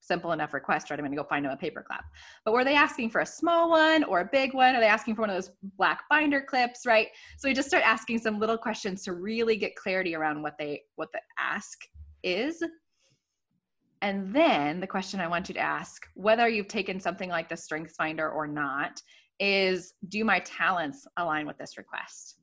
[0.00, 0.98] simple enough request, right?
[0.98, 2.00] I'm going to go find them a paper clip.
[2.44, 4.74] But were they asking for a small one or a big one?
[4.74, 7.08] Are they asking for one of those black binder clips, right?
[7.38, 10.82] So we just start asking some little questions to really get clarity around what they
[10.96, 11.78] what the ask
[12.24, 12.60] is.
[14.02, 17.56] And then the question I want you to ask, whether you've taken something like the
[17.56, 19.00] Strengths Finder or not,
[19.40, 22.36] is do my talents align with this request?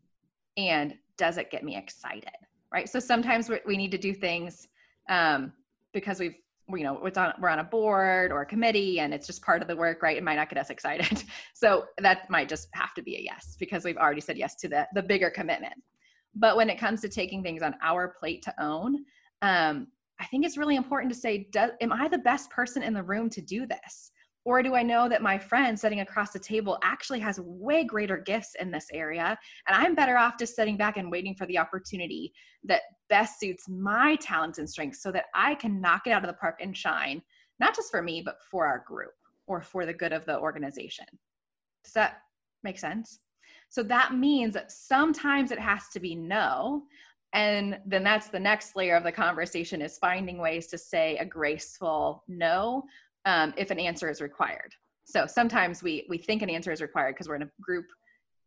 [0.60, 2.30] and does it get me excited
[2.72, 2.88] right?
[2.88, 4.68] So sometimes we need to do things
[5.10, 5.54] um,
[5.92, 6.36] because we've
[6.72, 9.64] you know it's on we're on a board or a committee and it's just part
[9.64, 10.18] of the work right?
[10.18, 11.24] It might not get us excited.
[11.56, 14.68] So that might just have to be a yes because we've already said yes to
[14.68, 15.74] the the bigger commitment.
[16.36, 19.04] But when it comes to taking things on our plate to own
[19.42, 19.88] um,
[20.20, 23.04] i think it's really important to say does, am i the best person in the
[23.04, 24.12] room to do this
[24.46, 28.18] or do I know that my friend sitting across the table actually has way greater
[28.18, 29.38] gifts in this area?
[29.68, 33.68] And I'm better off just sitting back and waiting for the opportunity that best suits
[33.68, 36.76] my talents and strengths so that I can knock it out of the park and
[36.76, 37.22] shine,
[37.60, 39.12] not just for me, but for our group
[39.46, 41.06] or for the good of the organization.
[41.84, 42.22] Does that
[42.64, 43.20] make sense?
[43.70, 46.84] So that means that sometimes it has to be no.
[47.34, 51.26] And then that's the next layer of the conversation is finding ways to say a
[51.26, 52.84] graceful no
[53.26, 54.74] um, if an answer is required.
[55.04, 57.86] So sometimes we we think an answer is required because we're in a group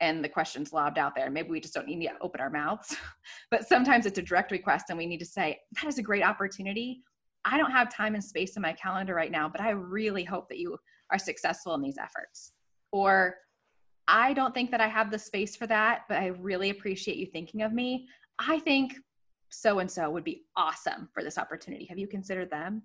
[0.01, 1.31] and the question's lobbed out there.
[1.31, 2.97] Maybe we just don't need to open our mouths.
[3.51, 6.25] but sometimes it's a direct request and we need to say, that is a great
[6.25, 7.03] opportunity.
[7.45, 10.49] I don't have time and space in my calendar right now, but I really hope
[10.49, 10.77] that you
[11.11, 12.53] are successful in these efforts.
[12.90, 13.37] Or
[14.09, 17.27] I don't think that I have the space for that, but I really appreciate you
[17.27, 18.09] thinking of me.
[18.38, 18.95] I think
[19.51, 21.87] so and so would be awesome for this opportunity.
[21.87, 22.83] Have you considered them?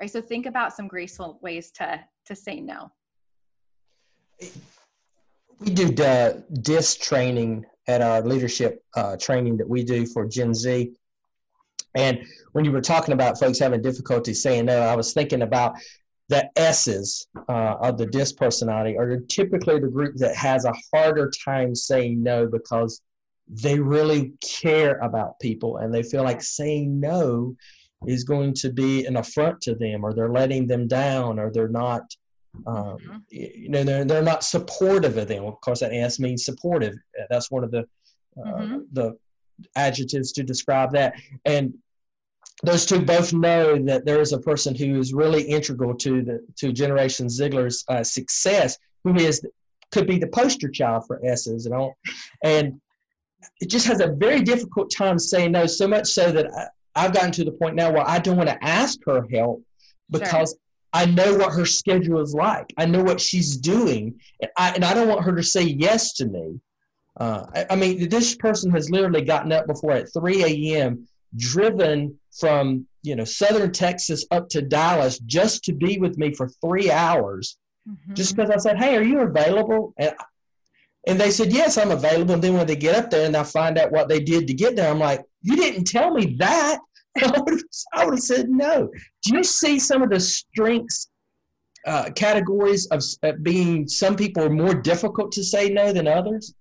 [0.00, 2.90] right so think about some graceful ways to to say no
[5.60, 10.54] we do uh, disc training at our leadership uh, training that we do for gen
[10.54, 10.92] z
[11.94, 15.74] and when you were talking about folks having difficulty saying no i was thinking about
[16.28, 21.30] the s's uh, of the disc personality are typically the group that has a harder
[21.44, 23.00] time saying no because
[23.48, 27.54] they really care about people and they feel like saying no
[28.06, 31.68] is going to be an affront to them or they're letting them down or they're
[31.68, 32.02] not
[32.66, 33.16] um, mm-hmm.
[33.30, 36.94] you know they're, they're not supportive of them of course that s means supportive
[37.30, 37.80] that's one of the
[38.40, 38.78] uh, mm-hmm.
[38.92, 39.16] the
[39.76, 41.72] adjectives to describe that and
[42.62, 46.46] those two both know that there is a person who is really integral to the
[46.56, 49.40] to generation ziglar's uh, success who is
[49.92, 51.96] could be the poster child for s's and all
[52.42, 52.80] and
[53.60, 56.66] it just has a very difficult time saying no so much so that I,
[57.04, 59.62] I've gotten to the point now where I don't want to ask her help
[60.10, 60.58] because sure.
[60.92, 62.72] I know what her schedule is like.
[62.78, 66.12] I know what she's doing, and I, and I don't want her to say yes
[66.14, 66.60] to me
[67.18, 70.44] Uh, I, I mean, this person has literally gotten up before at 3
[70.74, 76.32] a.m., driven from you know southern Texas up to Dallas just to be with me
[76.34, 77.56] for three hours,
[77.88, 78.14] Mhm.
[78.14, 80.14] just because I said, "Hey, are you available?" And
[81.06, 83.42] and they said, "Yes, I'm available." And then when they get up there and I
[83.42, 86.80] find out what they did to get there, I'm like, "You didn't tell me that."
[87.22, 88.90] I would have, said no.
[89.22, 91.08] Do you see some of the strengths
[91.86, 96.54] uh, categories of uh, being some people are more difficult to say no than others?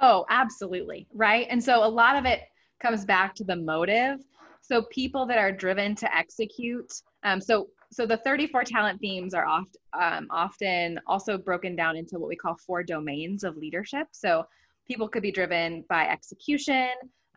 [0.00, 1.06] Oh, absolutely.
[1.14, 1.46] Right.
[1.48, 2.40] And so a lot of it
[2.80, 4.18] comes back to the motive.
[4.60, 6.92] So people that are driven to execute.
[7.22, 12.18] Um, so so the 34 talent themes are oft, um, often also broken down into
[12.18, 14.08] what we call four domains of leadership.
[14.10, 14.44] So
[14.86, 16.88] people could be driven by execution,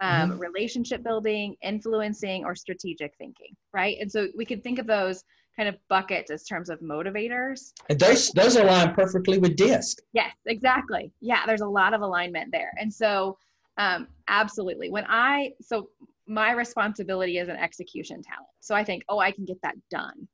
[0.02, 3.56] um, relationship building, influencing, or strategic thinking.
[3.74, 3.98] Right.
[4.00, 5.24] And so we could think of those
[5.56, 7.74] kind of buckets as terms of motivators.
[7.90, 10.00] And those those align perfectly with DISC.
[10.14, 11.12] Yes, exactly.
[11.22, 12.72] Yeah, there's a lot of alignment there.
[12.80, 13.38] And so,
[13.78, 14.90] um, absolutely.
[14.90, 15.90] When I, so
[16.28, 18.50] my responsibility is an execution talent.
[18.60, 20.28] So I think, oh, I can get that done.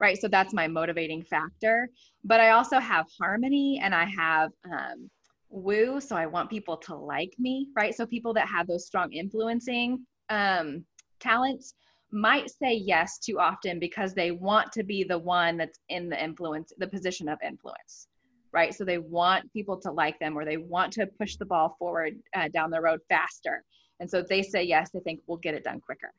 [0.00, 0.18] Right.
[0.18, 1.90] So that's my motivating factor.
[2.24, 5.10] But I also have harmony and I have um,
[5.48, 6.00] woo.
[6.00, 7.68] So I want people to like me.
[7.74, 7.94] Right.
[7.94, 10.84] So people that have those strong influencing um,
[11.20, 11.74] talents
[12.10, 16.22] might say yes too often because they want to be the one that's in the
[16.22, 18.08] influence, the position of influence
[18.52, 18.74] right?
[18.74, 22.14] So they want people to like them or they want to push the ball forward
[22.34, 23.64] uh, down the road faster.
[24.00, 26.12] And so they say yes, they think we'll get it done quicker.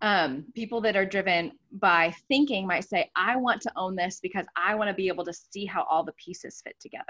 [0.00, 4.46] Um, people that are driven by thinking might say, I want to own this because
[4.56, 7.04] I want to be able to see how all the pieces fit together,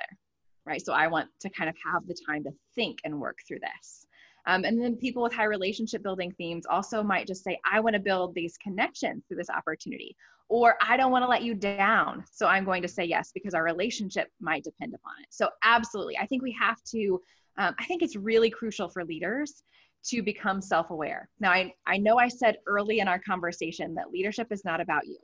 [0.65, 0.85] right?
[0.85, 4.07] So I want to kind of have the time to think and work through this.
[4.47, 7.95] Um, and then people with high relationship building themes also might just say, I want
[7.95, 10.17] to build these connections through this opportunity,
[10.49, 12.25] or I don't want to let you down.
[12.33, 15.27] So I'm going to say yes because our relationship might depend upon it.
[15.29, 16.17] So, absolutely.
[16.17, 17.21] I think we have to,
[17.59, 19.63] um, I think it's really crucial for leaders
[20.05, 21.29] to become self aware.
[21.41, 25.07] Now, I, I know I said early in our conversation that leadership is not about
[25.07, 25.19] you,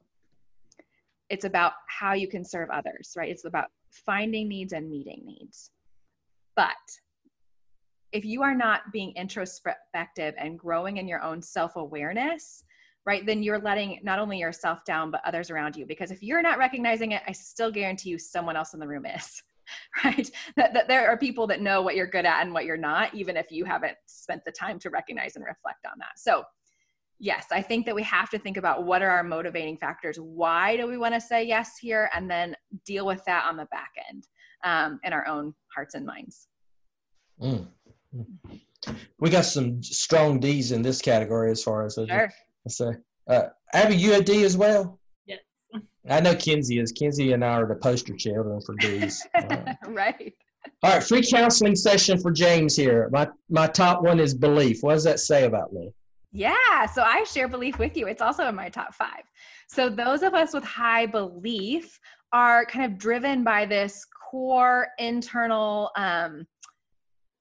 [1.30, 3.30] it's about how you can serve others, right?
[3.30, 5.70] It's about finding needs and meeting needs.
[6.56, 6.72] But
[8.12, 12.64] if you are not being introspective and growing in your own self awareness,
[13.04, 15.84] right, then you're letting not only yourself down, but others around you.
[15.84, 19.04] Because if you're not recognizing it, I still guarantee you someone else in the room
[19.06, 19.42] is,
[20.04, 20.30] right?
[20.56, 23.14] That, that there are people that know what you're good at and what you're not,
[23.14, 26.18] even if you haven't spent the time to recognize and reflect on that.
[26.18, 26.44] So,
[27.18, 30.18] yes, I think that we have to think about what are our motivating factors.
[30.18, 32.10] Why do we want to say yes here?
[32.14, 34.26] And then deal with that on the back end
[34.64, 36.48] um, in our own hearts and minds.
[37.40, 37.66] Mm.
[39.18, 42.30] We got some strong D's in this category as far as Sure.
[42.64, 42.92] let's say.
[43.28, 45.00] Uh, Abby, you a D as well?
[46.08, 46.92] I know Kinsey is.
[46.92, 49.26] Kinsey and I are the poster children for these.
[49.34, 50.34] Uh, right.
[50.82, 53.08] all right, free counseling session for James here.
[53.12, 54.82] My my top one is belief.
[54.82, 55.92] What does that say about me?
[56.32, 58.06] Yeah, so I share belief with you.
[58.06, 59.22] It's also in my top five.
[59.68, 61.98] So those of us with high belief
[62.32, 66.46] are kind of driven by this core internal um,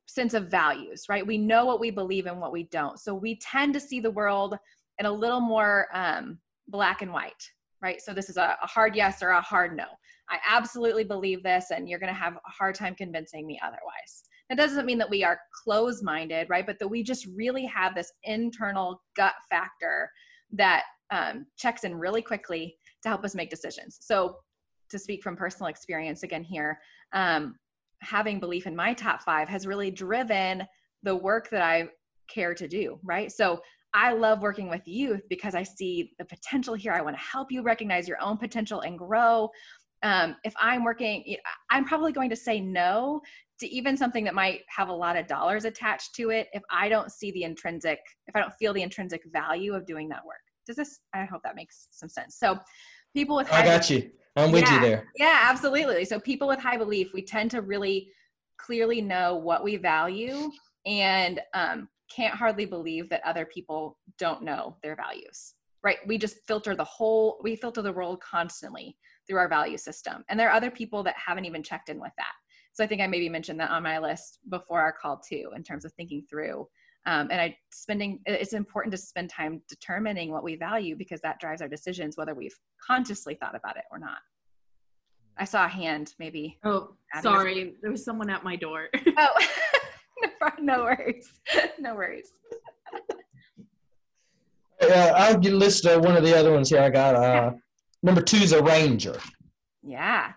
[0.06, 1.26] sense of values, right?
[1.26, 3.00] We know what we believe and what we don't.
[3.00, 4.56] So we tend to see the world
[5.00, 7.50] in a little more um, black and white,
[7.84, 8.02] right?
[8.02, 9.86] So this is a, a hard yes or a hard no.
[10.30, 14.24] I absolutely believe this, and you're going to have a hard time convincing me otherwise.
[14.50, 16.66] That doesn't mean that we are closed minded, right?
[16.66, 20.10] But that we just really have this internal gut factor
[20.54, 23.98] that um, checks in really quickly to help us make decisions.
[24.02, 24.38] So,
[24.90, 26.80] to speak from personal experience again here,
[27.14, 27.56] um,
[28.02, 30.64] having belief in my top five has really driven
[31.02, 31.90] the work that I
[32.28, 33.32] care to do, right?
[33.32, 33.60] So,
[33.94, 36.94] I love working with youth because I see the potential here.
[36.94, 39.50] I want to help you recognize your own potential and grow.
[40.02, 41.36] Um, if I'm working,
[41.70, 43.22] I'm probably going to say no
[43.60, 46.90] to even something that might have a lot of dollars attached to it if I
[46.90, 50.42] don't see the intrinsic, if I don't feel the intrinsic value of doing that work.
[50.68, 52.38] Does this, I hope that makes some sense.
[52.38, 52.58] So
[53.16, 54.12] people with I high got you.
[54.36, 54.76] I'm with Yeah.
[54.76, 55.08] you there.
[55.18, 56.04] yeah, absolutely.
[56.06, 58.10] So people with high belief, we tend to really
[58.58, 60.50] clearly know what we value
[60.86, 65.56] and um, can't hardly believe that other people don't know their values.
[65.84, 65.98] Right?
[66.08, 68.96] We just filter the whole, we filter the world constantly
[69.28, 70.24] through our value system.
[70.30, 72.32] And there are other people that haven't even checked in with that.
[72.74, 75.64] So I think I maybe mentioned that on my list before our call too, in
[75.64, 76.68] terms of thinking through.
[77.06, 81.40] Um, and I spending it's important to spend time determining what we value because that
[81.40, 84.20] drives our decisions, whether we've consciously thought about it or not.
[85.38, 86.60] I saw a hand, maybe.
[86.64, 87.74] Oh, Abby, sorry.
[87.82, 88.88] There was someone at my door.
[89.18, 89.48] Oh,
[90.60, 91.30] no, worries.
[91.80, 92.34] No worries.
[94.82, 96.82] Uh, I'll get list uh, one of the other ones here.
[96.82, 97.52] I got uh,
[98.02, 99.18] number two is arranger.
[99.82, 100.34] Yeah.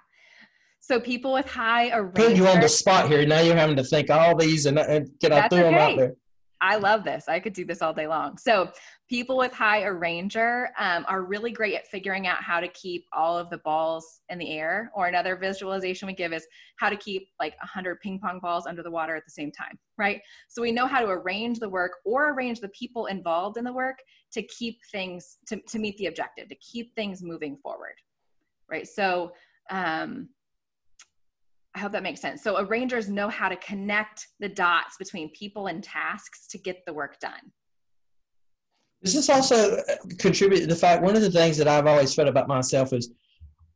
[0.80, 3.26] So people with high Put you on the spot here.
[3.26, 5.70] Now you're having to think all these and, and can I throw okay.
[5.70, 6.14] them out there?
[6.61, 7.24] I love this.
[7.28, 8.38] I could do this all day long.
[8.38, 8.70] So,
[9.09, 13.38] people with high arranger um, are really great at figuring out how to keep all
[13.38, 14.90] of the balls in the air.
[14.94, 16.46] Or another visualization we give is
[16.78, 19.78] how to keep like 100 ping pong balls under the water at the same time,
[19.98, 20.20] right?
[20.48, 23.72] So, we know how to arrange the work or arrange the people involved in the
[23.72, 23.98] work
[24.32, 27.94] to keep things, to, to meet the objective, to keep things moving forward,
[28.70, 28.86] right?
[28.86, 29.32] So,
[29.70, 30.28] um,
[31.77, 32.43] I hope that makes sense.
[32.43, 36.95] So arrangers know how to connect the dots between people and tasks to get the
[36.95, 37.53] work done.
[39.05, 39.83] Does this also
[40.18, 43.11] contribute to the fact one of the things that I've always felt about myself is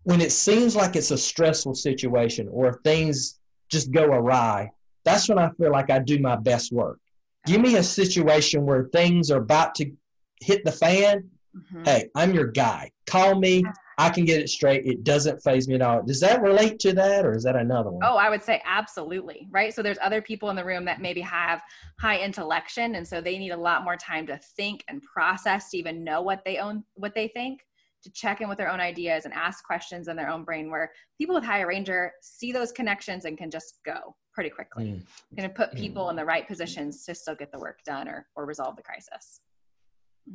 [0.04, 3.38] when it seems like it's a stressful situation or things
[3.70, 4.70] just go awry,
[5.04, 6.98] that's when I feel like I do my best work.
[7.44, 9.92] Give me a situation where things are about to
[10.40, 11.28] hit the fan.
[11.54, 11.84] Mm-hmm.
[11.84, 12.92] Hey, I'm your guy.
[13.06, 13.62] Call me.
[14.00, 14.86] I can get it straight.
[14.86, 16.02] It doesn't phase me at all.
[16.02, 18.02] Does that relate to that or is that another one?
[18.02, 19.46] Oh, I would say absolutely.
[19.50, 19.74] Right.
[19.74, 21.60] So there's other people in the room that maybe have
[22.00, 22.94] high intellection.
[22.94, 26.22] And so they need a lot more time to think and process to even know
[26.22, 27.60] what they own, what they think,
[28.02, 30.90] to check in with their own ideas and ask questions in their own brain where
[31.18, 34.84] people with high arranger see those connections and can just go pretty quickly.
[34.84, 35.02] Mm.
[35.36, 36.10] Going to put people mm.
[36.10, 39.40] in the right positions to still get the work done or, or resolve the crisis.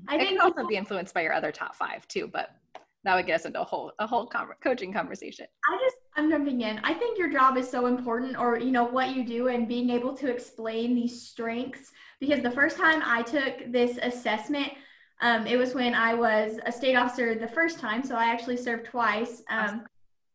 [0.07, 2.49] I it think can also be influenced by your other top five too, but
[3.05, 4.29] that would get us into a whole a whole
[4.61, 5.45] coaching conversation.
[5.69, 6.79] I just I'm jumping in.
[6.83, 9.91] I think your job is so important, or you know what you do, and being
[9.91, 11.91] able to explain these strengths.
[12.19, 14.69] Because the first time I took this assessment,
[15.21, 18.57] um, it was when I was a state officer the first time, so I actually
[18.57, 19.43] served twice.
[19.49, 19.85] Um,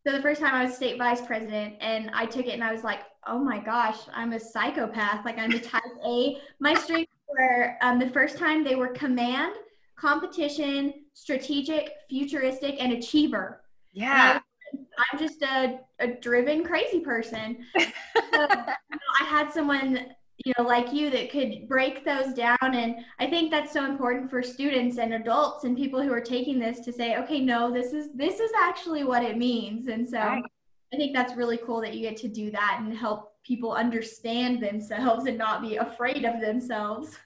[0.06, 2.72] so the first time I was state vice president, and I took it, and I
[2.72, 5.24] was like, "Oh my gosh, I'm a psychopath!
[5.24, 9.54] Like I'm a type A." My strengths were um, the first time they were command,
[9.96, 13.62] competition, strategic, futuristic, and achiever.
[13.92, 14.40] Yeah.
[14.72, 17.64] And I, am just a, a driven, crazy person.
[17.78, 18.74] so, you know,
[19.20, 20.06] I had someone,
[20.44, 22.56] you know, like you that could break those down.
[22.60, 26.58] And I think that's so important for students and adults and people who are taking
[26.58, 29.88] this to say, okay, no, this is this is actually what it means.
[29.88, 30.44] And so right.
[30.92, 34.62] I think that's really cool that you get to do that and help people understand
[34.62, 37.18] themselves and not be afraid of themselves.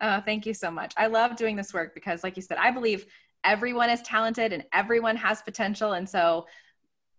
[0.00, 0.92] Oh, thank you so much.
[0.96, 3.06] I love doing this work because, like you said, I believe
[3.44, 5.92] everyone is talented and everyone has potential.
[5.92, 6.46] And so,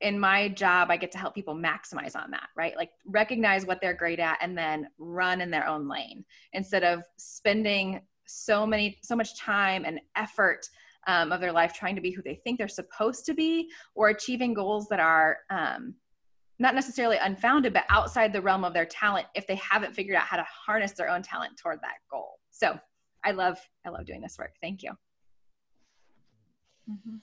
[0.01, 2.75] in my job, I get to help people maximize on that, right?
[2.75, 7.03] Like recognize what they're great at and then run in their own lane instead of
[7.17, 10.67] spending so many, so much time and effort
[11.07, 14.09] um, of their life trying to be who they think they're supposed to be or
[14.09, 15.93] achieving goals that are um,
[16.59, 20.23] not necessarily unfounded, but outside the realm of their talent if they haven't figured out
[20.23, 22.39] how to harness their own talent toward that goal.
[22.55, 22.79] So
[23.23, 24.53] I love I love doing this work.
[24.61, 24.91] Thank you.
[26.89, 27.15] Mm-hmm.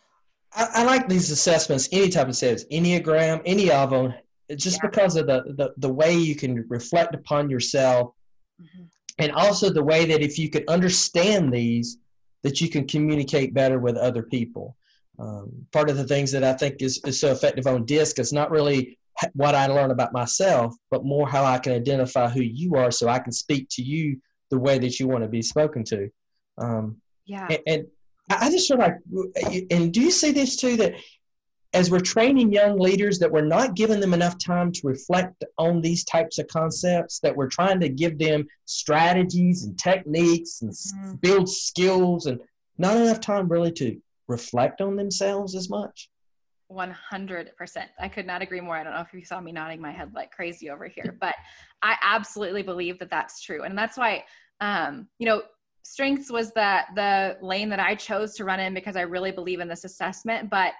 [0.54, 4.12] I, I, like these assessments, any type of assessment, Enneagram, any of them,
[4.56, 4.90] just yeah.
[4.90, 8.12] because of the, the, the way you can reflect upon yourself.
[8.60, 8.82] Mm-hmm.
[9.18, 11.96] And also the way that if you could understand these,
[12.42, 14.76] that you can communicate better with other people.
[15.18, 18.32] Um, part of the things that I think is, is so effective on DISC is
[18.32, 18.98] not really
[19.34, 23.08] what I learn about myself, but more how I can identify who you are so
[23.08, 24.20] I can speak to you
[24.52, 26.10] the way that you want to be spoken to.
[26.58, 27.48] Um, yeah.
[27.50, 27.86] And, and,
[28.30, 28.94] I just feel like,
[29.70, 30.94] and do you see this too that
[31.74, 35.80] as we're training young leaders that we're not giving them enough time to reflect on
[35.80, 41.14] these types of concepts that we're trying to give them strategies and techniques and mm-hmm.
[41.16, 42.40] build skills and
[42.78, 46.08] not enough time really to reflect on themselves as much
[46.72, 47.48] 100%.
[47.98, 48.76] I could not agree more.
[48.76, 51.34] I don't know if you saw me nodding my head like crazy over here, but
[51.82, 53.64] I absolutely believe that that's true.
[53.64, 54.24] And that's why,
[54.60, 55.42] um, you know,
[55.82, 59.60] strengths was the, the lane that I chose to run in because I really believe
[59.60, 60.50] in this assessment.
[60.50, 60.72] But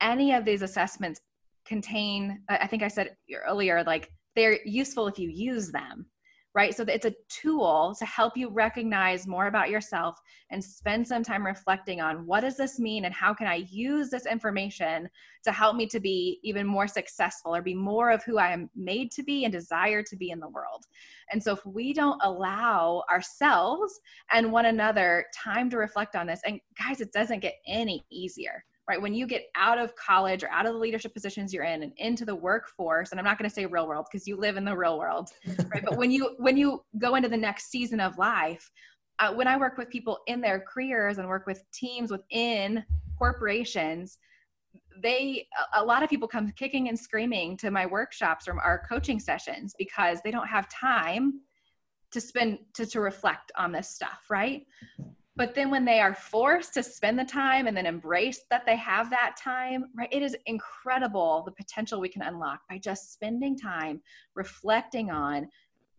[0.00, 1.20] any of these assessments
[1.64, 3.16] contain, I think I said
[3.46, 6.06] earlier, like they're useful if you use them
[6.54, 6.74] right?
[6.74, 10.18] So it's a tool to help you recognize more about yourself
[10.50, 14.10] and spend some time reflecting on what does this mean and how can I use
[14.10, 15.08] this information
[15.44, 18.70] to help me to be even more successful or be more of who I am
[18.74, 20.84] made to be and desire to be in the world.
[21.30, 24.00] And so if we don't allow ourselves
[24.32, 28.64] and one another time to reflect on this, and guys, it doesn't get any easier
[28.88, 29.00] right?
[29.00, 31.92] When you get out of college or out of the leadership positions you're in and
[31.98, 34.64] into the workforce, and I'm not going to say real world because you live in
[34.64, 35.30] the real world,
[35.72, 35.84] right?
[35.84, 38.70] but when you when you go into the next season of life,
[39.18, 42.82] uh, when I work with people in their careers and work with teams within
[43.18, 44.18] corporations,
[45.02, 49.20] they a lot of people come kicking and screaming to my workshops or our coaching
[49.20, 51.40] sessions because they don't have time
[52.10, 54.66] to spend to, to reflect on this stuff right
[55.38, 58.76] but then when they are forced to spend the time and then embrace that they
[58.76, 60.08] have that time, right?
[60.12, 64.02] It is incredible the potential we can unlock by just spending time
[64.34, 65.48] reflecting on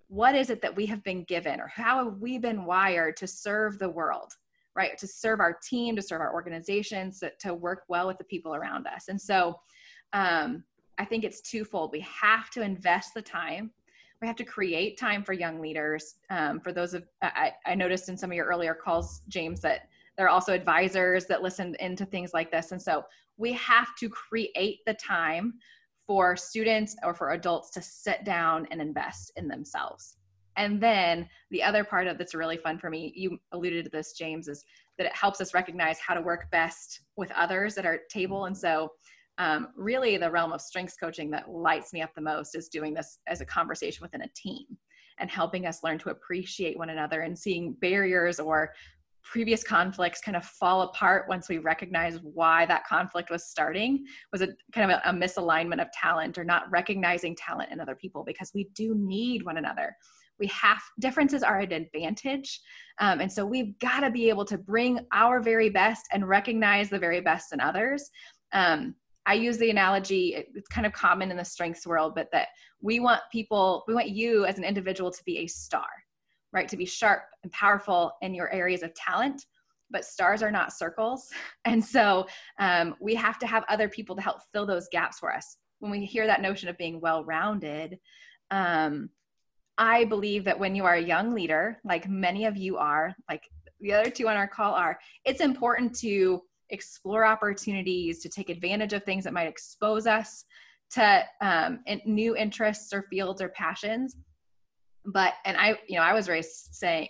[0.09, 3.27] what is it that we have been given or how have we been wired to
[3.27, 4.33] serve the world
[4.75, 8.23] right to serve our team to serve our organizations to, to work well with the
[8.23, 9.59] people around us and so
[10.13, 10.63] um,
[10.97, 13.69] i think it's twofold we have to invest the time
[14.22, 18.09] we have to create time for young leaders um, for those of I, I noticed
[18.09, 22.05] in some of your earlier calls james that there are also advisors that listen into
[22.05, 23.05] things like this and so
[23.39, 25.53] we have to create the time
[26.05, 30.17] for students or for adults to sit down and invest in themselves.
[30.57, 34.13] And then the other part of that's really fun for me, you alluded to this,
[34.13, 34.65] James, is
[34.97, 38.45] that it helps us recognize how to work best with others at our table.
[38.45, 38.91] And so,
[39.39, 42.93] um, really, the realm of strengths coaching that lights me up the most is doing
[42.93, 44.65] this as a conversation within a team
[45.17, 48.73] and helping us learn to appreciate one another and seeing barriers or
[49.23, 54.41] previous conflicts kind of fall apart once we recognize why that conflict was starting was
[54.41, 58.23] a kind of a, a, misalignment of talent or not recognizing talent in other people
[58.25, 59.95] because we do need one another.
[60.39, 62.59] We have differences are an advantage
[62.99, 66.89] um, and so we've got to be able to bring our very best and recognize
[66.89, 68.09] the very best in others
[68.51, 68.95] um,
[69.26, 72.47] i use the analogy it's kind of common in the strengths world but that
[72.82, 75.88] we want people we want you as an individual to be a star
[76.51, 76.67] right?
[76.67, 79.45] To be sharp and powerful in your areas of talent.
[79.91, 81.30] But stars are not circles.
[81.65, 82.28] And so
[82.59, 85.57] um, we have to have other people to help fill those gaps for us.
[85.80, 87.99] When we hear that notion of being well rounded,
[88.51, 89.09] um,
[89.78, 93.43] I believe that when you are a young leader, like many of you are, like
[93.80, 98.93] the other two on our call are, it's important to explore opportunities, to take advantage
[98.93, 100.45] of things that might expose us
[100.91, 104.17] to um, new interests or fields or passions.
[105.05, 107.07] But and i you know i was raised saying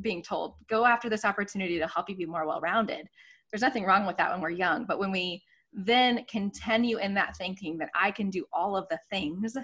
[0.00, 3.08] being told go after this opportunity to help you be more well-rounded.
[3.50, 5.42] There's nothing wrong with that when we're young but when we
[5.72, 9.56] then continue in that thinking that i can do all of the things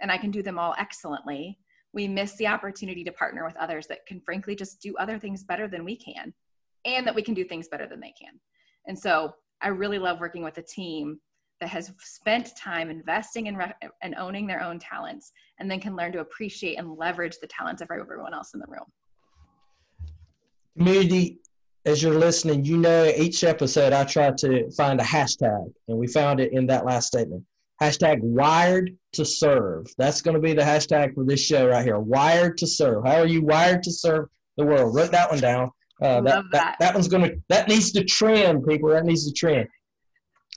[0.00, 1.58] and i can do them all excellently
[1.92, 5.44] we miss the opportunity to partner with others that can frankly just do other things
[5.44, 6.32] better than we can
[6.84, 8.40] and that we can do things better than they can
[8.90, 9.32] and so
[9.62, 11.18] i really love working with a team
[11.60, 13.72] that has spent time investing in re-
[14.02, 17.80] and owning their own talents and then can learn to appreciate and leverage the talents
[17.80, 18.86] of everyone else in the room.
[20.76, 21.38] Community
[21.86, 26.06] as you're listening you know each episode i try to find a hashtag and we
[26.06, 27.42] found it in that last statement.
[27.82, 29.86] Hashtag wired to serve.
[29.96, 31.98] That's going to be the hashtag for this show right here.
[31.98, 33.06] Wired to serve.
[33.06, 34.28] How are you wired to serve
[34.58, 34.94] the world?
[34.94, 35.70] Wrote that one down
[36.02, 36.44] uh, that, that.
[36.52, 39.68] that that one's going to that needs to trend people that needs to trend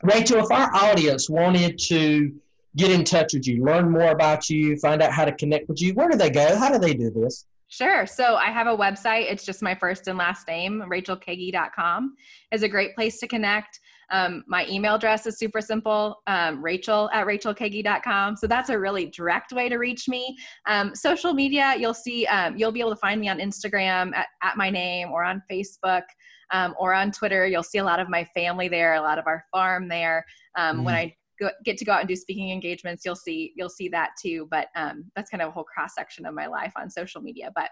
[0.04, 2.34] Rachel, if our audience wanted to
[2.76, 5.82] get in touch with you, learn more about you, find out how to connect with
[5.82, 6.58] you, where do they go?
[6.58, 7.46] How do they do this?
[7.70, 8.06] Sure.
[8.06, 9.32] So I have a website.
[9.32, 12.16] It's just my first and last name, rachelkagay.com
[12.52, 13.80] is a great place to connect.
[14.12, 18.38] Um, my email address is super simple, um, rachel at rachelkagay.com.
[18.38, 20.36] So that's a really direct way to reach me.
[20.68, 24.28] Um, social media, you'll see, um, you'll be able to find me on Instagram at,
[24.42, 26.04] at my name or on Facebook
[26.52, 27.46] um, or on Twitter.
[27.48, 30.26] You'll see a lot of my family there, a lot of our farm there.
[30.58, 30.86] Um, mm-hmm.
[30.86, 33.90] When I go, get to go out and do speaking engagements, you'll see you'll see
[33.90, 34.48] that too.
[34.50, 37.52] But um, that's kind of a whole cross section of my life on social media.
[37.56, 37.70] But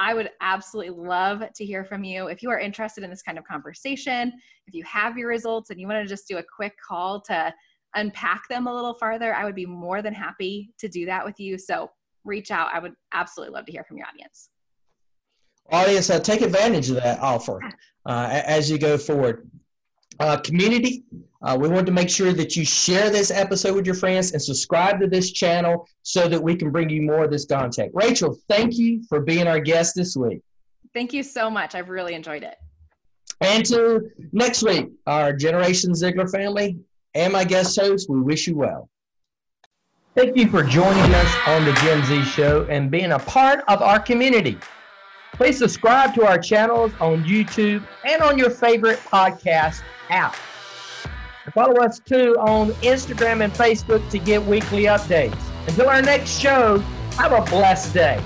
[0.00, 2.28] I would absolutely love to hear from you.
[2.28, 4.32] If you are interested in this kind of conversation,
[4.66, 7.52] if you have your results and you want to just do a quick call to
[7.94, 11.38] unpack them a little farther, I would be more than happy to do that with
[11.38, 11.58] you.
[11.58, 11.90] So
[12.24, 12.70] reach out.
[12.72, 14.48] I would absolutely love to hear from your audience.
[15.70, 17.60] Audience, uh, take advantage of that offer
[18.06, 19.50] uh, as you go forward.
[20.20, 21.02] Uh, community,
[21.42, 24.42] uh, we want to make sure that you share this episode with your friends and
[24.42, 27.90] subscribe to this channel so that we can bring you more of this content.
[27.94, 30.42] Rachel, thank you for being our guest this week.
[30.92, 31.74] Thank you so much.
[31.74, 32.56] I've really enjoyed it.
[33.40, 36.78] And to next week, our Generation Ziglar family
[37.14, 38.90] and my guest host, we wish you well.
[40.14, 43.80] Thank you for joining us on the Gen Z Show and being a part of
[43.80, 44.58] our community.
[45.32, 49.80] Please subscribe to our channels on YouTube and on your favorite podcast
[50.10, 50.36] app.
[51.44, 55.40] And follow us too on Instagram and Facebook to get weekly updates.
[55.68, 56.78] Until our next show,
[57.16, 58.22] have a blessed day.